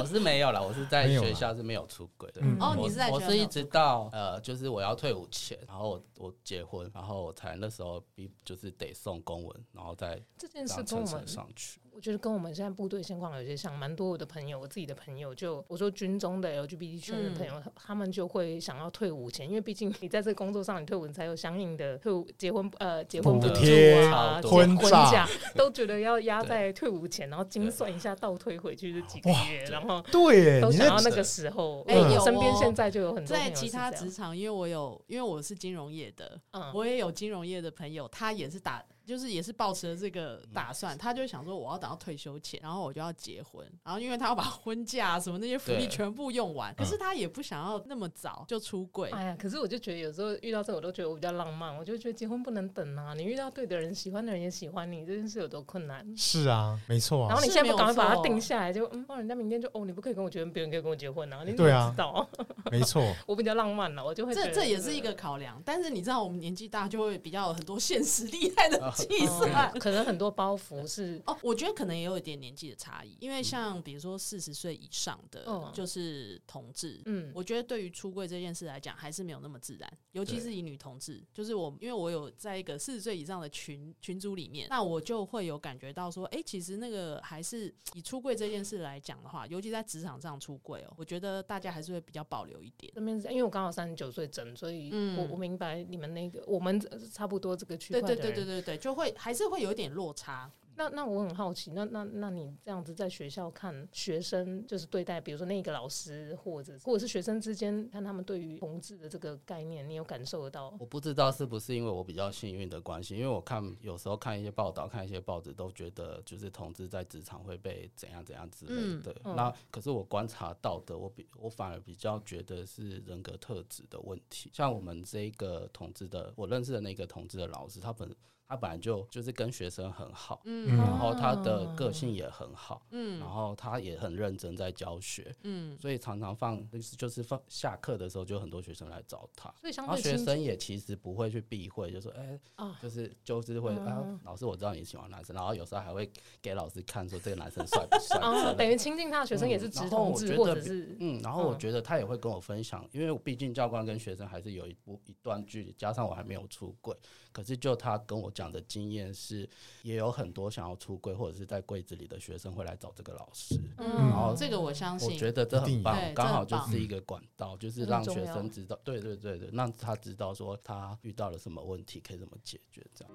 [0.00, 2.42] 我是没有了，我是在学校是没有出轨的。
[2.60, 11.80] 哦，你是在我是一直到呃，就是我要退伍前，然后我我结婚，然后我才那时候比就是得送公文，然后再这件事跟我们上去。
[11.92, 31.82] 我觉得跟我们现在部队现况有些像，蛮多我的朋友，我自己的朋友，就我说军中的 LGBT 圈的朋友，嗯、他们就会想要退伍前，因为毕竟你在这个工作上，你退伍你才有相应的退伍结婚呃结婚补贴啊、婚婚假，都觉得要压在退伍前，然后精算一下倒退回去是几个月，然后对，都想要那个时候。
[31.86, 38.82] 哎，有身边现在就有很多在其他职场，因为我有因为我是金融业的，嗯，我也有金融业的朋友，他也是打。
[39.10, 49.10] 就是也是抱持了这个打算，他就想说我要等到退休前，然后我就要结婚，然后因为他要把 婚假什么那些福利全部用完，可是他也不想要那么早就出柜。
[49.10, 56.06] 哎呀，可是我就觉得有时候遇到这我都觉得我比较浪漫，我就觉得结婚不能等啊，你遇到对的人，喜欢的人也喜欢你，这件事有多困难？
[56.16, 57.28] 是啊，没错啊。
[57.30, 62.28] 然后你现在不赶快把它定下来，就嗯，人家明天就哦，你不可以跟我结婚，别人可以跟我结婚啊，你怎么知道？
[62.70, 69.72] 没错，我比较浪漫了，我就会这这也是一个考量，但是你知道我们年纪大就会比较有很多现实 厉害的计算。
[69.78, 92.92] 可能很多包袱是哦，我觉得可能也有一点年纪的差异，因为像比如说四十岁以上的就是同志，嗯，我觉得对于出柜这件事来讲还是没有那么自然，尤其是以女同志，就是我因为我有在一个四十岁以上的群群组里面，那我就会有感觉到说，哎，其实那个还是以出柜这件事来讲的话，尤其在职场上出柜哦，我觉得大家还是会比较保留一点。
[92.94, 96.80] 那边因为我刚好三十九岁整，所以我我明白你们那个我们
[97.12, 99.70] 差不多这个区块，对对对对对对，就会还是会有。
[99.70, 100.50] 一点落差。
[100.74, 110.74] 那那我很好奇，那那那你这样子在学校看学生，就是对待，比如说那个老师，或者或者是学生之间，看他们对于同志的这个概念，你有感受得到？
[110.80, 119.14] 我不知道是不是因为我比较幸运的关系，因为我看有时候看一些报道，看一些报纸，都觉得就是同志在职场会被怎样怎样之类的。
[119.22, 124.50] 嗯、那可是我观察到的，我比我反而比较觉得是人格特质的问题。
[124.52, 128.10] 像我们这一个同志的，我认识的那个同志的老师，他本。
[128.50, 136.60] 他本来就就是跟学生很好，嗯，然后他的个性也很好，嗯，然后他也很认真在教学，嗯，所以常常放
[136.98, 142.40] 就是放下课的时候，就很多学生来找他，所以相对学生也其实不会去避讳，就说哎，
[142.82, 146.10] 就是就是会啊，老师我知道你喜欢男生，然后有时候还会
[146.42, 148.18] 给老师看说这个男生帅不帅，
[148.54, 156.96] 等于亲近他的学生也是直同志或者是嗯，然后我觉得他也会跟我分享，因为毕竟教官跟学生还是有一部一段距离，加上我还没有出柜。
[157.32, 159.50] 可是，就他跟我讲的经验是，
[159.82, 163.60] 也有很多想要出柜或者是在柜子里的学生会来找这个老师。
[163.78, 173.12] 嗯，然后这个我相信，我觉得这很棒，刚好就是一个管道，就是让学生知道，对对对对，让他知道说他遇到了什么问题，可以怎么解决这样。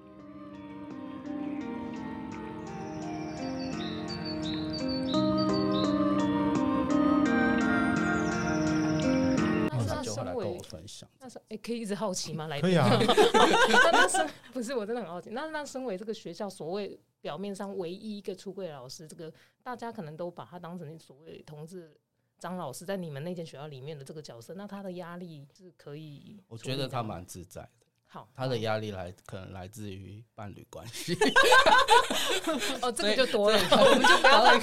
[10.68, 12.46] 分享，那是哎，可以一直好奇吗？
[12.48, 12.88] 来，可以啊。
[12.90, 15.30] 那那是不是我真的很好奇？
[15.30, 21.96] 那那身为这个学校所谓表面上唯一一个出柜老师，这个大家可能都把他当成所谓同志
[22.38, 26.38] 张老师，在你们那间学校里面的这个角色，那他的压力是可以？
[26.48, 27.85] 我觉得他蛮自在的。
[28.08, 31.14] 好，他的压力来可能来自于伴侣关系。
[32.80, 34.58] 哦，这个就多了， 我们就不要来。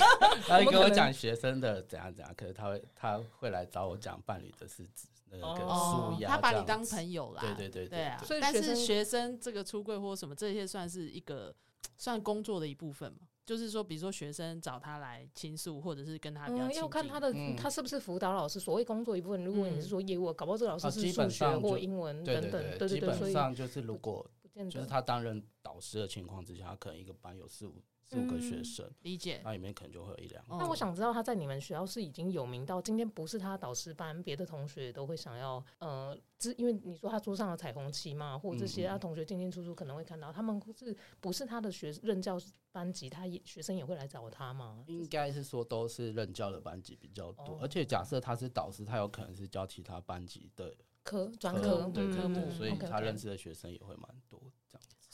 [0.48, 5.10] 他会跟我讲学生的怎样怎样，可是他会他会来找我讲伴侣的事情。
[5.42, 8.24] 哦，他把你当朋友啦，对对对对，对啊。
[8.24, 11.54] 所以，但是学生这个出柜或什么这些，算是一个
[11.98, 13.28] 算工作的一部分嘛。
[13.46, 18.60] 就是说，比如说学生找他来倾诉，或者是跟他比较、嗯、要看他的、嗯、他是不是辅导老师。
[18.60, 24.26] 所谓工作一部分，如果你是说业务，搞不好这个老师是数学或英文等等，对对对，基本上就是如果
[24.70, 27.84] 就是他担任导师的情况之下，他可能一个班有四五。
[28.14, 30.56] 四五个学生、嗯、理解，那里面可能就会有一两个。
[30.58, 36.18] 那我想知道他在你们学校是已经有名到今天不是他导师班，别的同学都会想要呃，
[36.58, 42.38] 因为你说他桌上的彩虹旗嘛，或者这些他同学进进出出可能会看到，他们是不是他的学任教
[42.72, 44.84] 班级，他也学生也会来找他吗？
[44.88, 54.40] 应该是说都是任教的班级比较多，哦、而且假设他是导师，他有可能是教其他班级的科专科对科目，嗯、所以他认识的学生也会蛮多。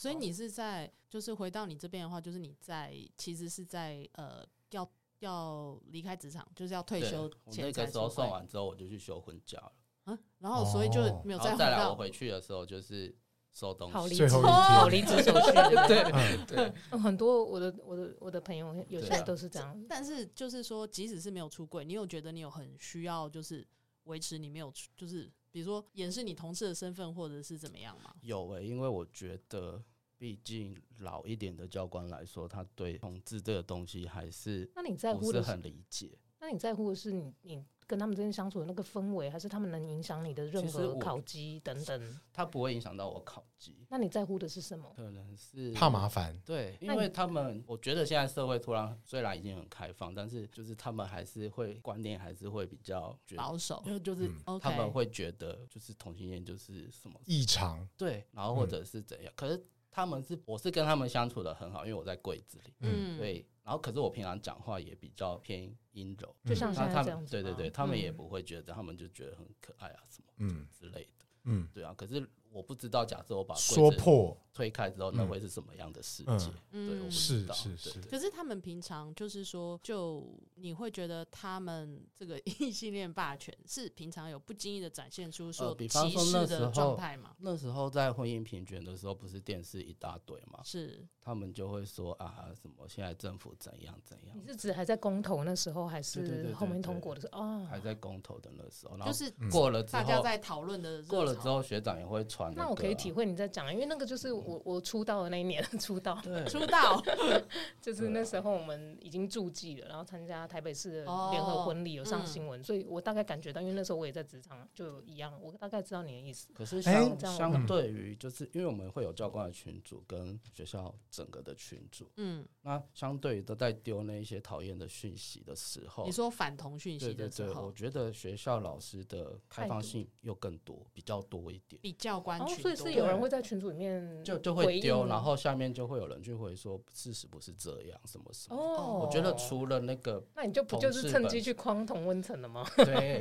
[0.00, 7.66] 所以你是在，就是回到你这边的话，就是你在，其实是在呃，要要离开职场，就是要退休前。
[7.66, 9.72] 我那个时候送完之后，我就去休婚假了。
[10.04, 13.14] 啊，然后所以就没有再回来我回去的时候，就是
[13.52, 13.92] 收东西。
[13.92, 15.52] 好离职，好离职手续，
[15.86, 16.72] 对对对。
[16.98, 19.84] 很多我的我的我的朋友，有些都是这样。
[19.86, 23.68] 但是就是说，即使是没有出柜，你有觉得你有很需要，就是
[24.04, 28.14] 维持你没有出，就是比如说掩饰你同事的身份，或者是怎么样吗？
[28.22, 29.82] 有诶、欸，因为我觉得。
[30.20, 36.10] 毕竟老一点的教官来说，他对同志这个东西还是那你在乎的是很理解。
[36.38, 42.20] 那你在乎的是你你跟他们之间相处的那个氛围，还是他们能影响你的任何考绩等等？
[42.32, 43.84] 他不会影响到我考绩。
[43.88, 44.92] 那你在乎的是什么？
[44.94, 46.40] 可能是怕麻烦。
[46.46, 59.66] 对，因为他们，我觉得现在社会突然虽然已经很开放，但是就是他们还是会观念还是会比较保守，因为就是他们会觉得就是同性恋就是什么异常，对，然后或者是怎样，嗯、可是。
[59.92, 70.66] 他们是，我是跟他们相处的很好，因为我在柜子里，嗯，对，然后可是我平常讲话也比较偏阴柔，就像现在这样子，对对对，他们也不会觉得，他们就觉得很可爱啊什么，嗯。
[70.72, 72.28] 之类的，嗯，对啊，可是。
[72.52, 76.50] 我不知道，假设我把说破推开之后，那会是什么样的世界？
[76.72, 77.54] 嗯、对，我不知道。
[77.54, 78.00] 是是是。
[78.08, 87.34] 可是他们平常就是说，就你会觉得他们这个异性恋霸权是平常有不经意的展现出说歧视的状态吗？
[87.38, 90.60] 那时候在婚姻平权的时候，不是电视一大堆吗？
[90.64, 91.06] 是。
[91.22, 94.36] 他们就会说啊，什么现在政府怎样怎样？
[94.36, 97.40] 你是指还在公投那时候，还是后面通过的时候？
[97.40, 102.54] 哦，还在公投的那时候，然后就是过了之后，大家在讨论的过了之后，学长也会传。
[102.56, 107.02] 那我可以体会你在讲，因为那个就是我我出道的那一年 出道，出道。
[107.80, 116.48] 就是那时候我们已经驻记了，然后参加台北市的联合婚礼有上新闻，所以我大概感觉到，因为那时候我也在职场，就一样，我大概知道你的意思。
[116.54, 133.10] 可是相相对于，就是因为我们会有教官的群组跟学校整个的群组，嗯，那相对于都在丢那一些讨厌的讯息的时候，你说反同讯息的时候，对对对，我觉得学校老师的开放性又更多，比较多一点，比教官群所以是有。
[133.10, 138.56] 人会在群组里面就就会丢，然后下面就会有人去回说事实不是这样，什么什么。
[138.56, 142.64] 哦，我觉得除了那个，那你就不就是趁机去框同温层了吗？
[142.76, 143.20] 对，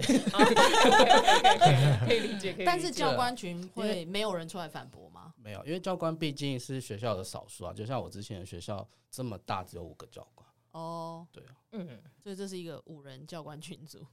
[2.05, 2.55] 可以理解。
[2.63, 5.33] 但是教官群会没有人出来反驳吗？
[5.37, 7.73] 没有，因为教官毕竟是学校的少数啊。
[7.73, 10.47] 就像我之前的学校这么大，只有五个教官。
[10.73, 14.05] 哦，对啊，嗯，所以这是一个五人教官群组。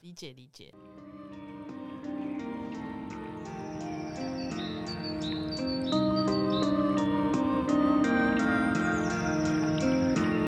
[0.00, 0.72] 理 解理解。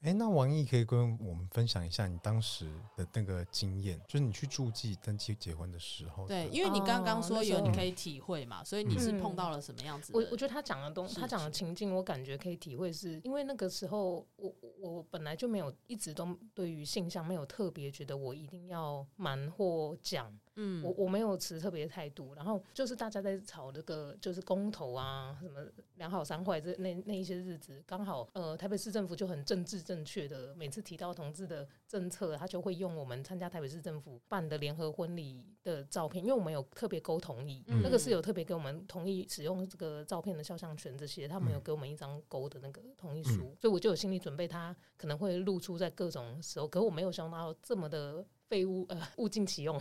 [0.03, 6.27] 哎，那王毅可以跟我们分享一下你当时的那个经验，就是你去注记登记结婚的时候。
[6.27, 10.12] 对，因为你刚刚说有你可以体会嘛，所以你是碰到了什么样子？
[10.14, 20.31] 我我觉得他讲的东，他讲的情境，我感觉可以体会，是因为那个时候我我本来就没有一直都对于性向没有特别觉得我一定要瞒或讲。
[20.57, 25.61] 嗯，我我没有持特别态度，然后就是大家在吵这个就是公投啊，什么
[25.97, 48.25] 良好三坏这那那一些日子，刚好呃台北市政府就很政治正确的，每次提到同志的政策，他就会用我们参加台北市政府办的联合婚礼的照片，因为我们有特别勾同意，嗯、那个是有特别给我们同意使用这个照片的肖像权这些，他们有给我们一张勾的那个同意书，嗯、所以我就有心理准备，他可能会露出在各种时候，可是我没有想到这么的。
[48.49, 49.81] 废物呃，物尽其用，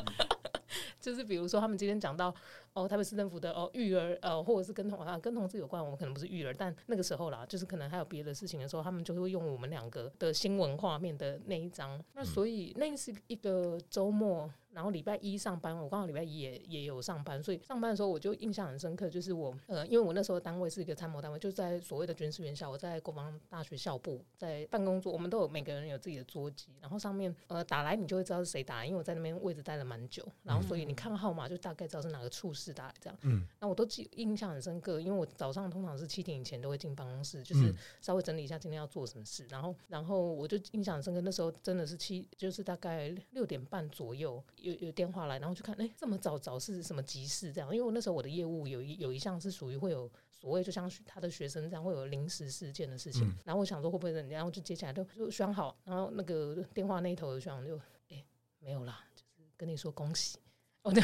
[1.00, 2.34] 就是比如说他们今天讲到
[2.72, 12.02] 哦，台北市政府的哦育儿呃，或者是跟同啊跟同志有关，我们可能不是育儿，但那个时候啦，就是可能还有别的事情的时候，他们就会用我们两个的新闻画面的那一张。
[12.14, 14.50] 那所以那是一个周末。
[14.74, 33.18] 然后礼拜一上班，我刚好礼拜一也也有上班，所以上班的时候我就印象很深刻，就是我呃，因为我那时候单位是一个参谋单位，就在所谓的军事院校，我在国防大学校部，在办公桌，我们都有每个人有自己的桌机，然后上面呃打来你就会知道是谁打来，因为我在那边位置待了蛮久，然后所以你看号码就大概知道是哪个处室打来这样。
[33.22, 45.38] 嗯，那我都记印象很深刻，因为我早上通常是七点以前都会进办公室，就是稍微整理一下今天要做什么事，然后然后我就印象很深刻，那时候真的是七，就是大概六点半左右有有电话来。
[45.38, 47.52] 然后去看，哎，这么早早是什么急事？
[47.52, 53.26] 这样，因为我那时候我的业务有一有一项是属于会有所谓，就像他的学生这样会有临时事件的事情。
[53.26, 57.76] 嗯、然后我想说会不会人家，然后就接起来就就选好，然后那个电话那一头的学长就，
[58.10, 58.24] 哎，
[58.58, 60.38] 没有啦，就是跟你说恭喜。
[60.82, 61.02] 哦，对，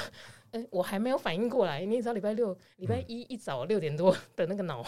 [0.50, 4.84] 哎，我还没有反应过来，你也知道礼拜六、礼拜一一早六点多的那个脑，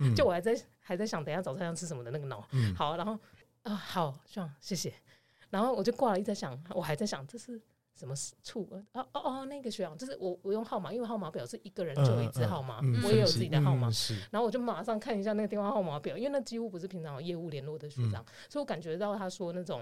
[0.00, 2.44] 嗯、 就我还在还在想等下早餐要吃什么的那个脑。
[2.50, 3.16] 嗯、好，然后
[3.62, 4.92] 啊，好，学长，谢谢。
[5.50, 7.62] 然后我就挂了，一直在想，我还在想这是。
[7.96, 8.68] 什么处？
[8.92, 13.88] 哦哦哦，那个学长，就是我，我用号码，因为号码表是一个人就有一支号码，嗯嗯、我也有自己的号码。
[13.88, 19.80] 嗯、然后我就马上看一下那个电话号码表，因为那几乎不是平常有业务联络的学长，嗯、所以我感觉到他说那种，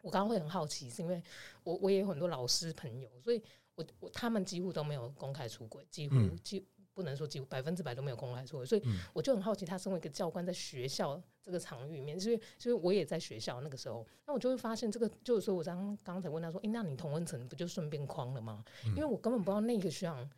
[0.00, 1.22] 我刚刚会很好奇，是因为
[1.62, 3.42] 我我也有很多老师朋友，所以
[3.74, 6.66] 我我他们几乎都没有公开出轨，几乎几。
[6.96, 8.82] 嗯不能说几乎百分之百都没有公开出柜，所以
[9.12, 18.64] 我就很好奇，他身为一个教官，在学校这个场域里面，所以所以我也在学校那个时候，那我就会发现这个，就是说我刚刚才问他说，哎、欸，那你同温层不就顺便框了吗？
[18.86, 20.28] 因为我根本不知道那个学长。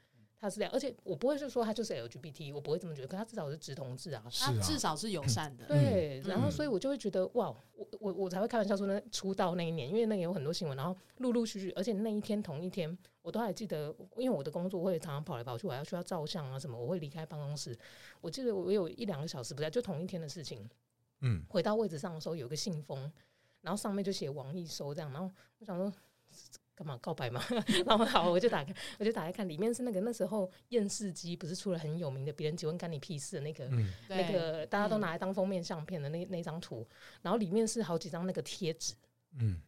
[0.41, 3.09] 他是这样，而且我不会是说他就是 LGBT，我不会这么觉得。
[3.09, 5.67] 可他至少是直同志啊，他至少是友善的。
[5.67, 17.77] 对，然后所以我就会觉得哇，我我我才会开玩笑说那，出道那一年，因为那有很多新闻，然后陆陆续续，而且那一天同一天，我都还记得，因为我的工作会常常跑来跑去，我还要需要照相啊什么，我会离开办公室。
[18.21, 20.69] 我记得我有一两个小时不在，就同一天的事情。
[21.23, 23.11] 嗯，回到位置上的时候，有个信封，
[23.61, 25.29] 然后上面就写王一收这样，然后
[25.59, 25.93] 我想说。
[26.79, 27.43] 干嘛告白嘛？
[27.85, 36.87] 然后好，我就打开，我就打开看，里面是那个那时候验视机不是出了很有名的，别人结婚干你屁事的那个，嗯、那个大家都拿来当封面相片的那那张图，
[37.21, 38.95] 然后里面是好几张那个贴纸，
[39.41, 39.61] 嗯，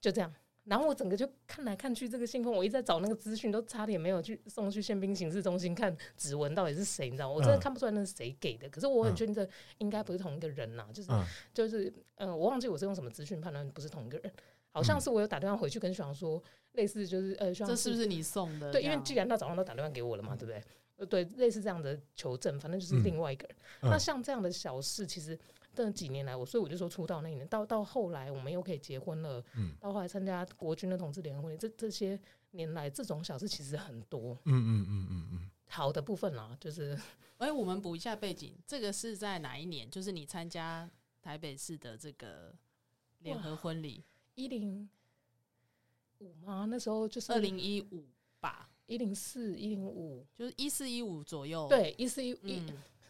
[0.00, 0.34] 就这样。
[0.64, 7.34] 然后我整个就看来看去，这个信封我一直在找那个资讯，都差点没有去送去宪兵刑事中心看指纹到底是谁，你知道吗？
[7.36, 8.68] 我真的看不出来那是谁给的。
[8.68, 9.48] 可是我很确定这
[9.78, 11.10] 应该不是同一个人呐，就是
[11.54, 14.32] 就是嗯，我忘记我是用什么资讯判断不是同一个人。
[14.70, 16.42] 好像是我有打电话回去跟学长说，
[16.72, 18.70] 类似就是呃，这是不是你送的？
[18.70, 20.62] 对，因为既然他早上都打电话给我了嘛，对不对？
[20.96, 23.56] 呃，对，类似这样的求证，反正就是另外一个人。
[23.82, 25.38] 那像这样的小事，其实
[25.72, 29.42] 这几年来，我所以我就说出道那一年，到到后来我们又可以结婚了，
[29.78, 32.18] 到后来参加国军的同志联合婚礼，这这些
[32.50, 34.36] 年来这种小事其实很多。
[34.44, 36.98] 嗯嗯嗯嗯嗯，好的部分啦，就是，
[37.38, 39.88] 哎，我们补一下背景，这个是在哪一年？
[39.88, 40.90] 就是你参加
[41.22, 42.52] 台北市的这个
[43.20, 44.04] 联合婚礼。
[44.38, 44.88] 一零
[46.20, 46.64] 五吗？
[46.70, 48.06] 那时候就是二零一五
[48.38, 51.66] 吧，一零四、一零五，就是一四一五左右。
[51.68, 52.62] 对，一四一一，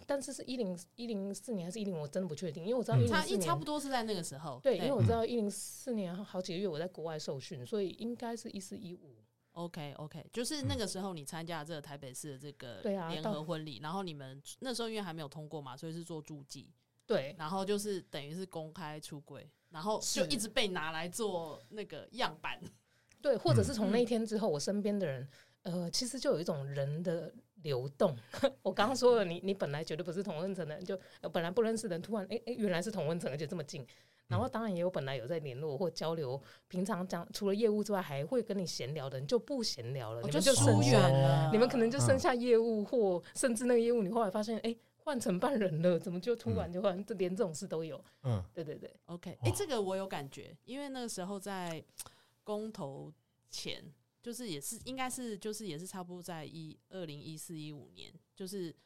[0.06, 1.94] 但是是一零一零四年还是一零？
[1.94, 4.58] 我真的不确定，因为我知道一零四年差不多是在那个时候。
[4.62, 9.14] 对，因为我知道一零四年好几个月我在国外受训，所以应该是一四一五。
[9.52, 16.72] OK OK，就是那个时候你参加这个台北市的这个联合婚礼，然后你们那时候因为还没有通过嘛，所以是做助记。
[17.09, 19.50] 对，然后就是等于是公开出柜。
[19.70, 22.59] 然后就一直被拿来做那个样板，
[23.20, 25.28] 对，或者是从那一天之后，我身边的人，
[25.61, 27.30] 呃，其实就有一种人的
[27.62, 28.16] 流动。
[28.62, 30.98] 我刚刚说了，你你本来绝对不是同温层的人，就
[31.30, 33.86] 本来不认识的人，突然哎哎，原来是同温层，而且这么近。
[34.26, 44.74] 然后当然也有本来有在联络或交流，平常讲除了业务之外，还会跟你闲聊的人就不闲聊了，你们就疏远了，你们可能就剩下业务，或甚至那个业务，你后来发现哎。
[45.09, 47.02] 换成半人了，怎么就突然就换？
[47.06, 48.04] 这、嗯、连这种事都有。
[48.24, 49.30] 嗯，对对对，OK。
[49.40, 51.82] 哎、欸，这个我有感觉，因为那个时候在
[52.44, 53.11] 公投
[53.48, 53.82] 前，
[54.22, 58.76] 就是也是应该是就是也是差不多在一二零一四一五年，就是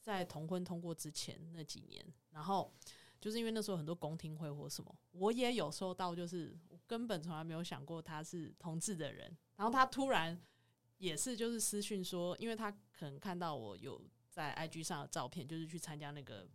[0.00, 2.72] 在同婚通过之前那几年，然后
[3.20, 10.40] 就是因为那时候很多公听会或什么，我也有收到，就是根本从来没有想过他是同志的人，然后他突然
[10.96, 14.00] 也是就是私讯说，因为他可能看到我有。
[14.40, 16.46] 在 IG 上的照片，就是去参加那个，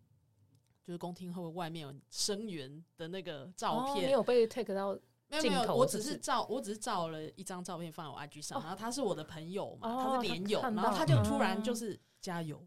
[0.83, 4.07] 就是公听会外面有声援的那个照片。
[4.07, 4.97] 你有被 take 到？
[5.27, 12.63] 没有没有，我只是照，我只是照了一张照片放在我 IG 上，然后他是我的朋友嘛，他是连友，然后他就突然就是加油，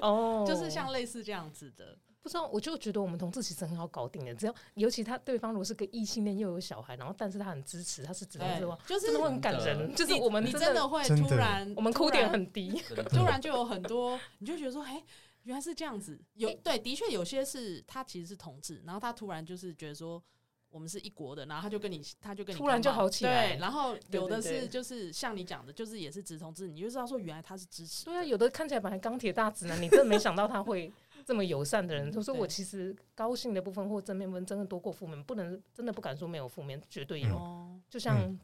[0.00, 1.98] 哦， 就是像类似这样子的。
[2.22, 15.02] 不知道，我就觉得我们同志其实很好搞定的，只要尤其他对方如果是个异性恋又有小孩，然后但是他很支持，他是直接说，就是真的会很感人，就是我们你真的会突然，我们哭点很低，突然就有很多，你就觉得说，哎，
[15.42, 20.22] 原来是这样子，有对，的确有些是他其实是同志，然后他突然就是觉得说，
[20.70, 23.48] 我们是一国的，然后他就跟你，他就跟你突然就好起来。
[23.48, 28.04] 对，然后有的是就是像你讲的，就是也是直同志，你就知道说原来他是支持。
[28.04, 30.90] 对啊，有的看起来本来钢铁大直男，你真的没想到他会
[31.24, 32.10] 这么友善的人。
[32.10, 37.36] 他说我其实高兴的部分或正面部分真的多过负面，不能真的不敢说没有负面，绝对有。
[37.36, 38.38] 嗯、就像、嗯、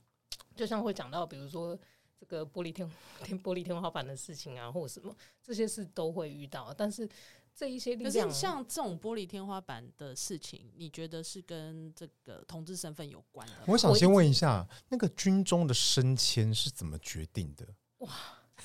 [0.55, 1.79] 就像会讲到，比如说
[2.18, 2.91] 这个玻璃天
[3.24, 7.09] 天玻璃天花板的事情啊，或者什么这些事都会遇到，但是。
[7.55, 13.55] 这一些力量，可是像这种玻璃天花板的事情，你觉得是跟这个同志身份有关的？
[13.66, 17.66] 我想先问一下，那个军中的升迁是怎么决定的？
[17.97, 18.14] 哇，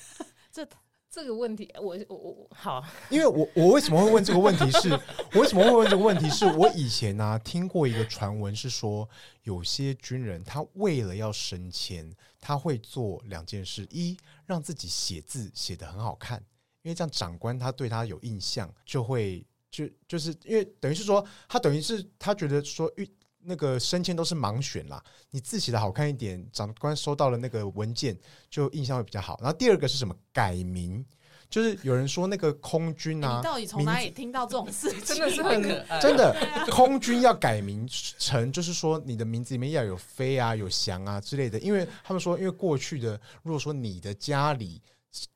[0.52, 0.64] 这
[1.14, 4.88] 这个问题，我我我好，因为我我为什么会问这个问题是？
[4.88, 5.00] 是
[5.32, 6.28] 我为什么会问这个问题？
[6.28, 9.08] 是我以前呢、啊、听过一个传闻，是说
[9.44, 16.42] 有些军人他为了要升迁，他会做两件事：一让自己写字写得很好看。
[16.82, 22.92] 因为这样长官他对他有印象，就会就就是因为等于是说，他等于是他觉得说，
[23.44, 28.18] 那个升迁都是盲选啦，你字写的好看一点，长官收到了那个文件
[28.50, 29.38] 就印象会比较好。
[29.42, 30.14] 然后第二个是什么？
[30.32, 31.04] 改名，
[31.48, 35.00] 就是有人说那个空军啊，你到底从哪里听到这种事情？
[35.04, 36.00] 真的是很可爱。
[36.02, 36.34] 真的，
[36.70, 44.80] 空军要改名成，就是说你的名字里面要有飞啊、有翔啊之类的，因为他们说，因为过去的如果说你的家里。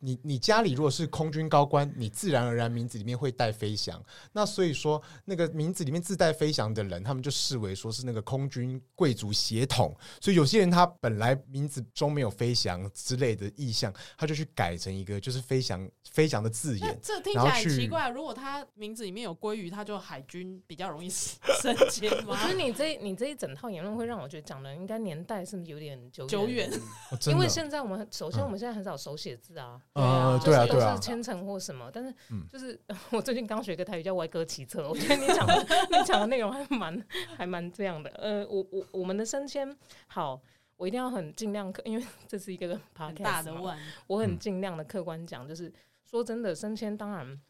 [0.01, 4.03] 你你家里如果是空军高官，你自然而然名字里面会带飞翔。
[4.33, 9.97] 那所以说，那个名字里面自带飞翔的人，他们就视为说是那个空军贵族血统。
[10.21, 16.99] 所以有些人他本来名字中没有飞翔之类的意象，他就去改成一个就是飞翔飞翔的字眼。
[17.01, 22.31] 这听起来很奇怪，如果他名字里面有鲑鱼，他就海军比较容易 升 迁吗？
[22.31, 26.69] 我觉得你这你这一整套言论会让我觉得讲的应该年代是不是有点久久远？
[27.13, 29.68] 哦、 因为现在我们首先我们现在很少手写字啊。
[29.95, 32.15] 呃，对啊，对啊，都是千层或什么，但是
[32.51, 32.79] 就是
[33.11, 37.07] 我最近刚学个台语叫歪哥骑车，我觉得你讲的你讲的内容还蛮
[37.37, 38.09] 还蛮这样的。
[38.11, 40.41] 呃，我我我们的升迁好，
[40.77, 45.73] 我一定要很尽量客，因为这是一个 podcast 大的问，我很尽量的客观讲，就是
[46.05, 47.41] 说真的，升迁当然，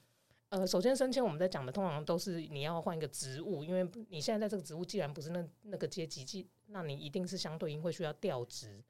[0.49, 8.83] 呃，首先升迁我们在讲的通常都是你要换一个职务，因为你现在在这个职务既然不是那那个阶级，即那你一定是相对应会需要调职，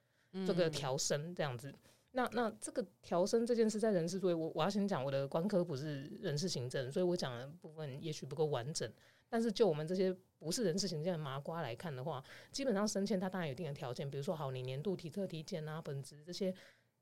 [0.47, 1.74] 这个调升这样子。
[2.19, 8.93] 那那这个调升这件事在人事，所以我我要先讲我的官科不是人事行政，所以我讲的部分也许不够完整。
[9.29, 16.53] 但是就我们这些不是人事行政的麻瓜来看的话，基本上升迁它当然有一定的条件，比如说好，你年度体测体检啊、本职这些，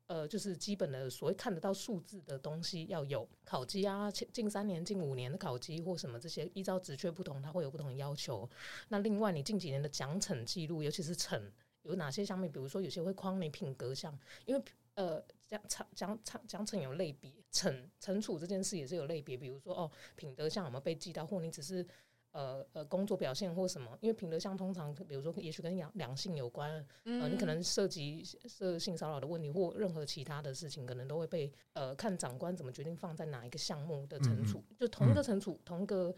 [0.08, 8.46] 呃，就是基本的所谓看得到数字的东西要有考绩啊，近三年、近五年的考绩或什么这些，依照职缺不同，它会有不同的要求。
[8.88, 11.40] 那另外你近几年的奖惩记录，尤其是惩
[11.84, 14.12] 有哪些项目，比如说有些会框你品格项，
[14.44, 14.62] 因为。
[14.96, 19.36] 呃，奖奖奖奖奖惩有类别，惩惩处这件事也是有类别。
[19.36, 21.86] 比如说，哦，品德像有没有被记到，或你只是
[22.32, 23.96] 呃呃工作表现或什么？
[24.00, 36.14] 因为品德像通常，比如说，也许跟两两性有关，呃，你可能涉及涉性骚扰的问题或任何其他的事情，可能都会被呃看长官怎么决定放在哪一个项目的惩处，就同一个惩处，同一个。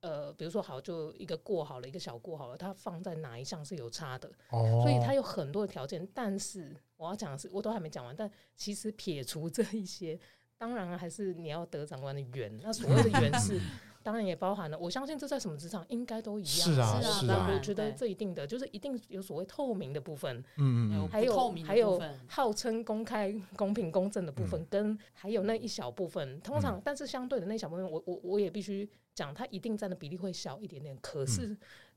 [0.00, 6.06] 呃，比如说好，就一个过好了，一个小过好了，它放在哪一项是有差的，哦、所以它有很多的条件。
[6.14, 8.14] 但是我要讲的是，我都还没讲完。
[8.14, 10.18] 但其实撇除这一些，
[10.56, 12.56] 当然还是你要得长官的缘。
[12.62, 13.60] 那所谓的缘是。
[14.08, 16.50] 当然也包含了，我相信这在什么职场应该都一样。
[16.50, 17.46] 是啊，是啊。
[17.52, 30.96] 我觉得这一定的就是一定有所谓透明的部分，嗯嗯，还有还有号称公开、公平、公正的部分，跟还有那一小部分，通常但是相对的那一小部分，我我我也必须讲，它一定占的比例会小一点点。
[31.02, 31.54] 可是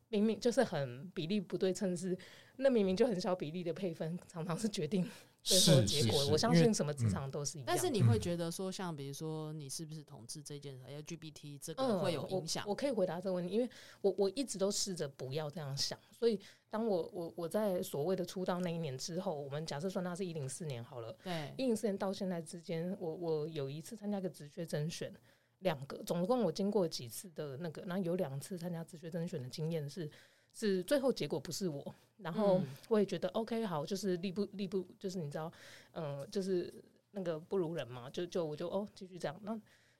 [0.09, 2.17] 明明就是很比例不对称，是
[2.57, 5.09] 那明明就很小比例的配分，常常是决定。
[5.43, 7.65] 最后结果，我相信什么职场都是一样。
[7.67, 12.63] 但是你会觉得说，像比如说你是不是同志这件事，LGBT 这个会有影响？
[12.67, 13.67] 我可以回答这个问题，因为
[14.01, 15.97] 我我一直都试着不要这样想。
[16.11, 16.39] 所以
[16.69, 25.11] 当我我我在所谓的出道那一年之后，我们假设说那是一零四年好了，对，一零四年到现在之间，我我有一次参加个职缺甄选，
[25.59, 30.09] 两个，总共我经过几次的那个，然后有两次参加职缺甄选的经验是。
[30.53, 35.51] 是最后结果不是我，然后我也觉得 OK 好，就是力不力不，就是你知道，
[35.93, 36.73] 嗯、呃，就是
[37.11, 39.39] 那个不如人嘛，就就我就哦继续这样。
[39.43, 39.59] 那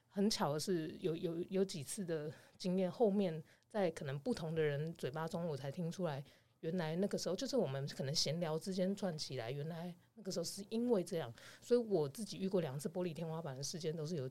[0.09, 6.23] 很巧的是有有有几次的经验，后面在可能不同的人嘴巴中，我才听出来，
[6.59, 14.29] 原来那个时候就是我们可能闲聊之间串起来，原来那个时候是因为这样，所以我自己遇过两次玻璃天花板的事件，都是有。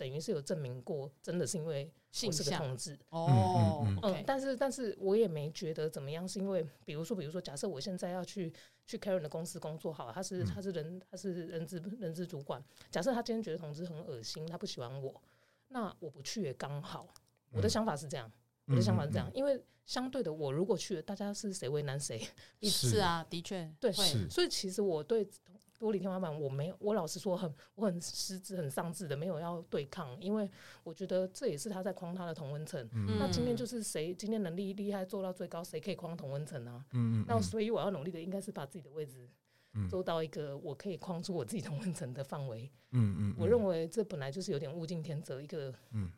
[0.00, 1.92] 等于是有证明过，真的是因为
[2.26, 8.50] 我是个同志哦，嗯，但是但是我也没觉得怎么样，是因为比如说比如说，假设我现在要去
[8.86, 15.20] 去 Karen 的公司工作，好，他是他是人他是人资人资主管，假设他今天觉得同志很恶心，他不喜欢我，
[15.68, 17.06] 那我不去也刚好，
[17.52, 18.32] 我的想法是这样，
[18.68, 22.26] 我的想法是这样，因为相对的，我如果去了，大家是谁为难谁？
[22.62, 23.92] 是啊，的确，对，
[24.30, 25.28] 所以其实我对
[25.80, 30.48] 多里天花板，我没有，我老实说很，我很失智、很丧志的，没有要对抗，因为
[30.84, 32.86] 我觉得这也是他在框他的同温层。
[32.92, 36.84] 嗯、那今天就是谁今天能力厉害做到最高，谁可以框同温层啊？
[36.92, 39.26] 嗯，那所以我要努力的应该是把自己的位置
[39.88, 42.70] 做到一个我可以框出我自己同温层的范围。
[42.90, 46.12] 嗯嗯，我认为这本来就是有点物竞天择一个嗯。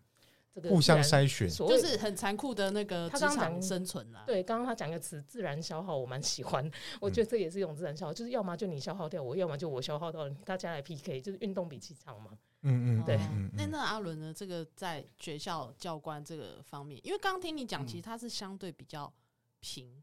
[0.68, 4.24] 互相筛选，就是很残酷的那个职场生存啦。
[4.26, 6.70] 对，刚刚他讲个词“自然消耗”，我蛮喜欢。
[7.00, 12.32] 我觉得这也是一种自然消耗，就是要么就你消耗掉我，要么就我消耗到你，大家来 PK，就是运动比气场嘛。
[12.62, 13.16] 嗯嗯，对。
[13.57, 14.32] 那那阿伦呢？
[14.34, 19.12] 这个在学校教官这个方面，因为刚刚听你讲，其实他是相对比较
[19.61, 20.03] 平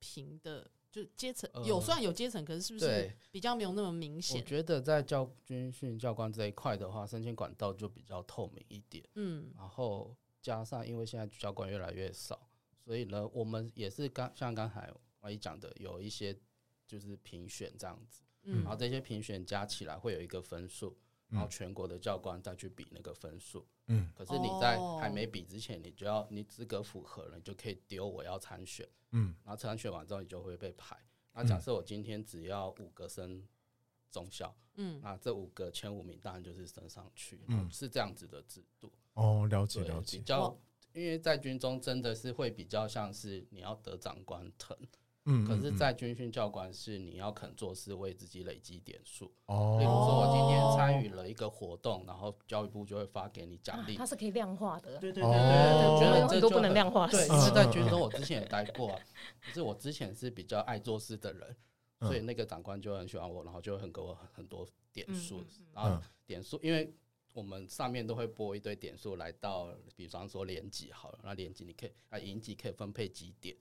[0.00, 0.68] 平的。
[0.90, 4.40] 就阶层有，虽然有阶层，可是是不是比较没有那么明显？
[4.40, 9.04] 我觉得在教军训教官这一块的话，升迁管道就比较透明一点。
[9.14, 12.48] 嗯，然后加上因为现在教官越来越少，
[12.84, 16.34] 所以呢，我们也是刚像刚才阿姨讲的，有一些
[16.86, 18.22] 就是评选这样子。
[18.44, 20.96] 嗯，然后这些评选加起来会有一个分数，
[21.28, 23.66] 然后全国的教官再去比那个分数。
[23.86, 28.88] 嗯，可是你在还没比之前，你就要你资格符合了，你就可以丢我要参选。
[29.12, 30.96] 嗯，然后参选完之后，你就会被排。
[31.32, 33.46] 那假设我今天只要五个升
[34.10, 38.92] 中校，嗯，那这五个前五名当然就是升上去，嗯，是这样子的制度。
[39.14, 40.18] 哦，了解了解。
[40.18, 40.58] 比较，
[40.92, 44.76] 因为在军中真的是会比较像是你要得长官疼。
[45.30, 49.30] 嗯，可是，在军训教官是你要肯做事，为自己累积点数。
[49.44, 53.94] 哦，比如说我今天参与了一个活动，然后教育部就会发给你奖励。
[53.94, 54.98] 它是可以量化的。
[54.98, 57.06] 对对对对，我觉得这都不能量化。
[57.08, 58.98] 对，因为在军中我之前也待过，
[59.42, 61.56] 可是我之前是比较爱做事的人，
[62.00, 65.44] 所以那个长官就很喜欢我，然后就会很给我很多点数。
[65.74, 66.90] 然后点数，因为
[67.34, 73.54] 我们上面都会拨一堆点数来到，比方说连级好了，那连级你可以啊，营级可以分配几点。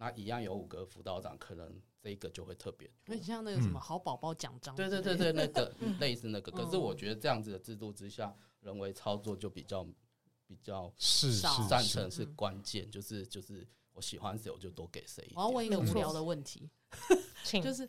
[0.00, 1.70] 那一样有五个辅导长，可能
[2.00, 2.90] 这一个就会特别。
[3.04, 6.50] 那像那个什么好宝宝奖章，对对对对，那个类似那个。
[6.50, 9.86] 可是我觉得这样子的制度之下，人为操作就比较
[10.46, 15.30] 比较是是赞成是关键，就是就是我喜欢谁我就多给谁。
[15.34, 16.70] 我要问一个无聊的问题，
[17.62, 17.86] 就是。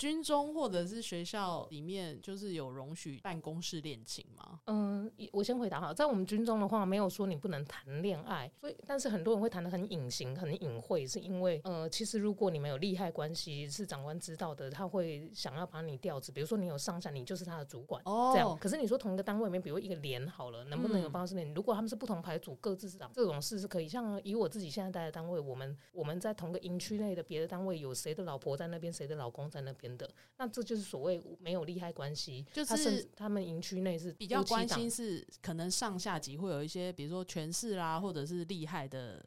[0.00, 4.58] 军中或者是学校里面，就是有容许办公室恋情吗？
[4.64, 18.30] 嗯，我先回答哈，在我们军中的话，没有说你不能谈恋爱，所以但是很多人会谈的很隐形、很隐晦，是因为呃，其实如果你们有利害关系，是长官知道的，他会想要把你调职，比如说你有上下，你就是他的主管哦。
[18.32, 21.52] 这样，可是你说同一个单位里面，比如一个连好了，能不能有办公室恋情？
[21.52, 23.86] 嗯、如果他们是不同排组，各自是长这种事是可以。
[23.86, 29.89] 像以我自己现在待的单位，我们我们在同个营区内的别的单位，有谁的老婆在那边，谁的老公在那边。
[29.96, 39.24] 的，那这就是所谓没有利害关系，就是他们营区内是比较关心，是可能上下级会有一些，比如说权势啦，或者是厉害的。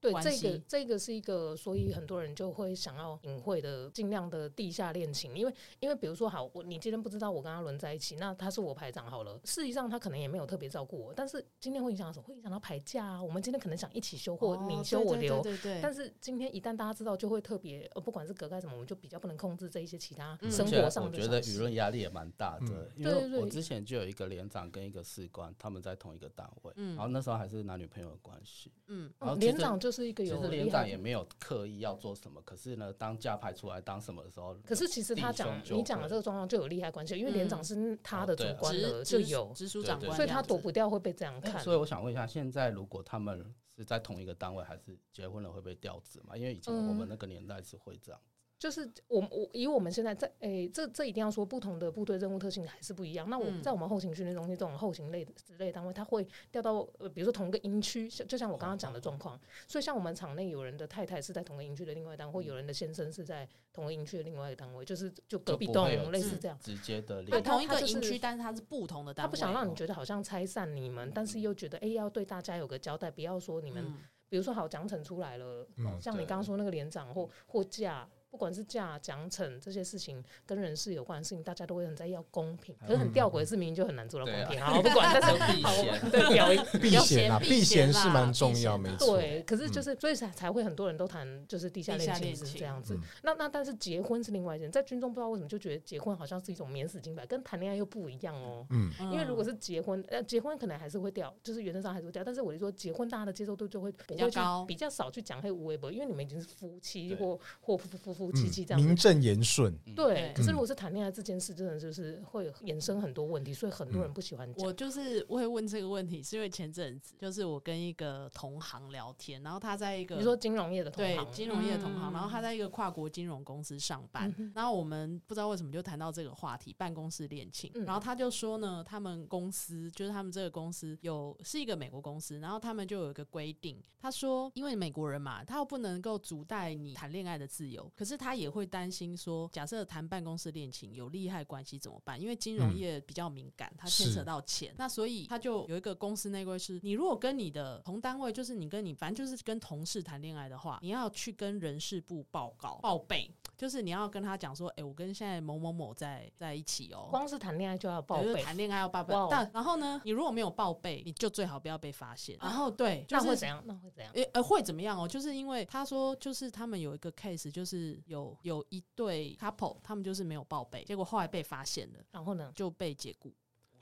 [0.00, 12.24] 对，这个这个是一个，所以很多人就会想要隐晦的，尽量的地下恋情，因为因为比如说好，我你今天不知道我跟阿伦在一起，那他是我排长好了，事实上他可能也没有特别照顾我，但是今天会影响到什么？
[12.24, 13.22] 会影响到排假啊。
[13.22, 15.80] 我们今天可能想一起休，或你休我留，对对对。
[15.82, 21.18] 但是今天一旦大家知道，就会特别呃，不管是隔开什么，我们就比较不能控制这一些其他生活上的。
[21.18, 30.42] 我觉得舆论压力也蛮大的，因为我之前就有一个连长跟一个士官，他们在同一个单位，然后那时候还是男女朋友的关系，嗯，然后连长就是一个有。
[30.48, 41.58] 连长也没有刻意要做什么，可是呢，当假派出来当什么的时候，可是其实他讲你讲的这个状况就有利害关系，因为连长是他的主观的，就有直属长官，所以他躲不掉会被这样看。
[41.62, 46.36] 所以我想问一下，现在如果他们是在同一个单位，还是结婚了会被调职吗？
[46.36, 48.20] 因为以前我们那个年代是会这样。
[48.62, 53.28] 就是我我以我们现在在诶、欸，这这一定要说不同的部队任务特性还是不一样。
[53.28, 59.36] 那我们在我们后勤训练中心这种后勤类的之类单位，它会调到呃，比如说同一个营区，像就像我刚刚讲的状况。
[59.66, 67.20] 所以像我们场内有人的太太是在同个营区的另外单位，或有人的先生是在同个营区的另外一个单位，就是就隔壁栋类似这样直接的。
[67.24, 69.26] 对，同一个营区，但是他是不同的单位。
[69.26, 73.92] 他不想让你觉得好像拆散你们，但是又觉得哎、欸，要对大家有个交代，不要说你们，
[74.28, 75.66] 比如说好奖惩出来了，
[76.00, 78.08] 像你刚刚说那个连长或或假。
[78.32, 82.74] 不管是价奖惩这些事情跟人事有关的事情，大家都会很在意要公平。
[82.80, 84.58] 可是很吊诡的是，明明就很难做到公平。
[84.58, 89.18] 好，不管， 但是避嫌，对，避嫌啊，避嫌是蛮重要，没错。
[89.18, 92.98] 对，可是就是所以才才会很多人都谈就是地下恋情是这样子。
[93.22, 98.66] 那那但是结婚是另外一件，在军中不知道为什么就觉得结婚好像是一种免死金牌，跟谈恋爱又不一样哦。
[98.70, 102.24] 嗯，因为如果是结婚，呃，结婚可能还是会掉，就是原则上还是会掉。
[102.24, 108.21] 但是我就说结婚，大家的接受度就会比较高，比较少去讲黑无微博，因为你们已经是夫妻或或夫夫夫。
[108.26, 109.76] 夫妻妻这样，名正言顺。
[109.96, 114.66] 对，可是如果是谈恋爱这件事，真的就是会衍生很多问题，所以很多人不喜欢讲。
[114.66, 142.20] 我就是会问这个问题，是因为前阵子就是我跟一个同行聊天，然后他在一个你说金融业的同行，对金融业的同行，然后他在一个跨国金融公司上班，然后我们不知道为什么就谈到这个话题，办公室恋情，然后他就说呢，他们公司就是他们这个公司有是一个美国公司，然后他们就有一个规定，他说因为美国人嘛，他又不能够阻碍你谈恋爱的自由，可是他也会担心说，假设谈办公室恋情有利害关系怎么办？
[142.20, 153.30] 因为金融业比较敏感，它牵扯到钱，那所以他就有一个公司内规是，你如果跟你的同单位，就是你跟你反正就是跟同事谈恋爱的话，你要去跟人事部报告报备。
[153.62, 157.06] 就是你要跟他讲说，哎、欸，我跟现在某某某在在一起哦。
[157.12, 159.14] 光是谈恋爱就要报备，谈恋爱要报备。
[159.30, 162.36] 但然后呢，你如果没有报备，你就最好不要被发现。
[162.40, 163.62] 然后对，就是、那会怎样？
[163.64, 164.12] 那会怎样？
[164.14, 165.06] 诶、欸，呃，会怎么样哦？
[165.06, 173.32] 就是因为他说，就是他们有一个 case，就是有有一对 couple，他们就是没有报备，结果后来被发现了，然后呢就被解雇。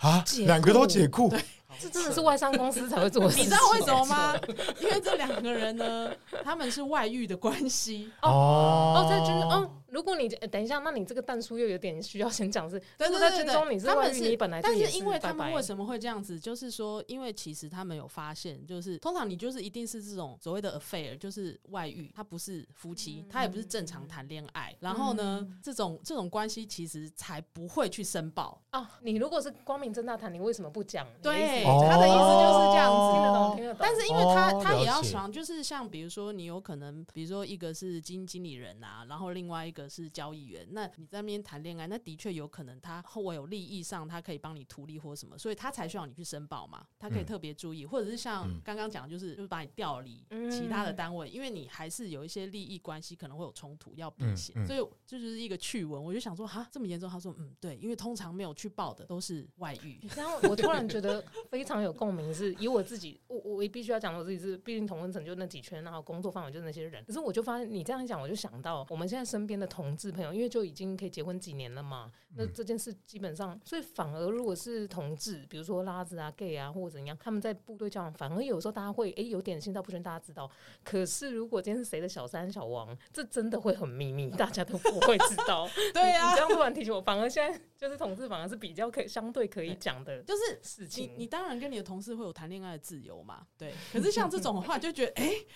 [0.01, 1.43] 啊，两个都解雇，对，
[1.79, 3.37] 这真的是外商公司才会做的事。
[3.41, 4.35] 你知道为什么吗？
[4.81, 6.11] 因为这两个人呢，
[6.43, 8.11] 他们是外遇的关系。
[8.23, 9.71] 哦哦，在军中，嗯。
[9.91, 16.39] 如果你等一下，那你这个弹书又有点需要先讲是，但是在军中你是外遇，你本来就但是因为他们为什么会这样子？
[16.39, 24.73] 就是说，因为其实他们有发现，就是通常你就是一定是这种所谓的 affair，就是外遇，他不是夫妻，他也不是正常谈恋爱。
[24.79, 28.89] 然后呢，这种这种关系其实才不会去申报啊。
[29.03, 31.07] 你如果是光明正大谈，你为什么不讲？
[31.23, 33.79] 对，他的意思就是这样子，听得懂，听得懂。
[33.81, 39.91] 但是因为他他也要想，就是像比如说你有可能，比如说一个是基金经理人啊，然后另外一个。
[39.91, 46.87] 是交易员，那你在那边谈恋爱，那的确有可能他后我有利益上，他可以帮你图利或什么，所以他才需要你去申报嘛。
[46.97, 56.05] 他可以特别注意，嗯、或者是像刚刚讲，就是就是把你调离其他的单位，嗯、因为你还是有一些利益关系可能会有冲突要避险，所以这就是一个趣闻。
[56.05, 57.11] 我就想说，哈，这么严重？
[57.11, 59.99] 他说，嗯，对，因为通常没有去报的都是外遇。
[60.17, 67.05] 然后我突然觉得非常有共鸣，是以我自己，我我必须要讲我自己是，毕竟同温层就那几圈，然后工作范围就那些人。
[67.05, 72.11] 可是我就发现你这样讲，我就想到我们现在身边的同志朋友，因为就已经可以结婚几年了嘛？
[72.37, 80.49] 那这件事基本上，所以反而如果是同志，比如说拉子啊、gay 啊或者怎样，他们在部队交往，反而有时候大家会诶、欸、有点心照不宣，大家知道。
[80.85, 85.69] 可是如果今天是谁的小三、小王，这真的会很秘密，大家都不会知道。
[85.93, 91.13] 对呀、啊，你这样突然提醒我，反而现在就是同志，反而是比较可以相对可以讲的，就是事情。
[91.17, 93.39] 你你当然跟你的同事会有谈恋爱的自由嘛？
[93.57, 93.73] 对。
[93.91, 95.25] 可是像这种的话，就觉得哎。
[95.25, 95.47] 欸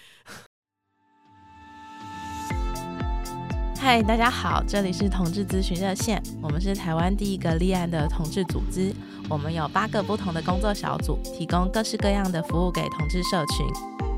[3.76, 8.90] 嗨，大家好，这里是同志咨询热线，我们是台湾第一个立案的同志组织，
[9.28, 13.66] 我们有八个不同的工作小组，提供各式各样的服务给同志社群。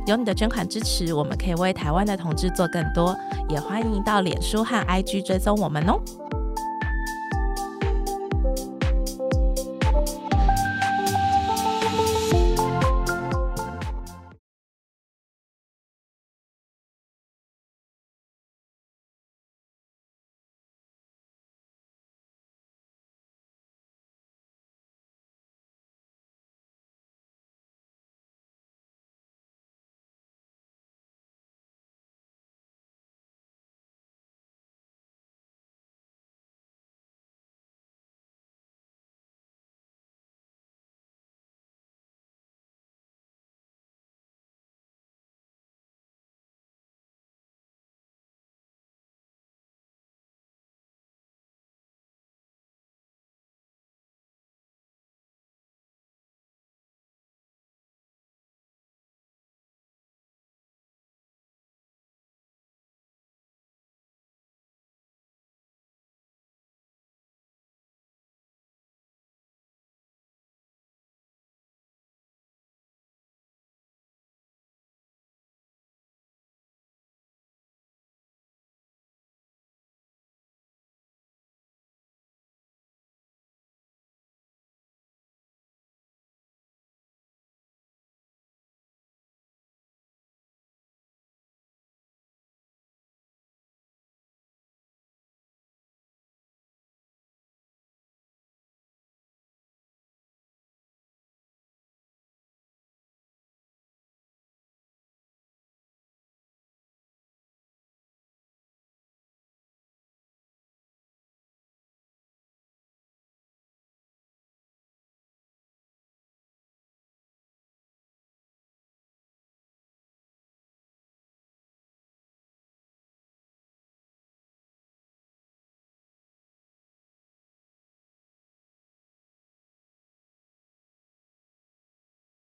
[0.07, 3.17] 有你的捐款支持，我们可以为台湾的同志做更多，
[3.49, 6.01] 也欢迎到脸书和 IG 追踪我们哦。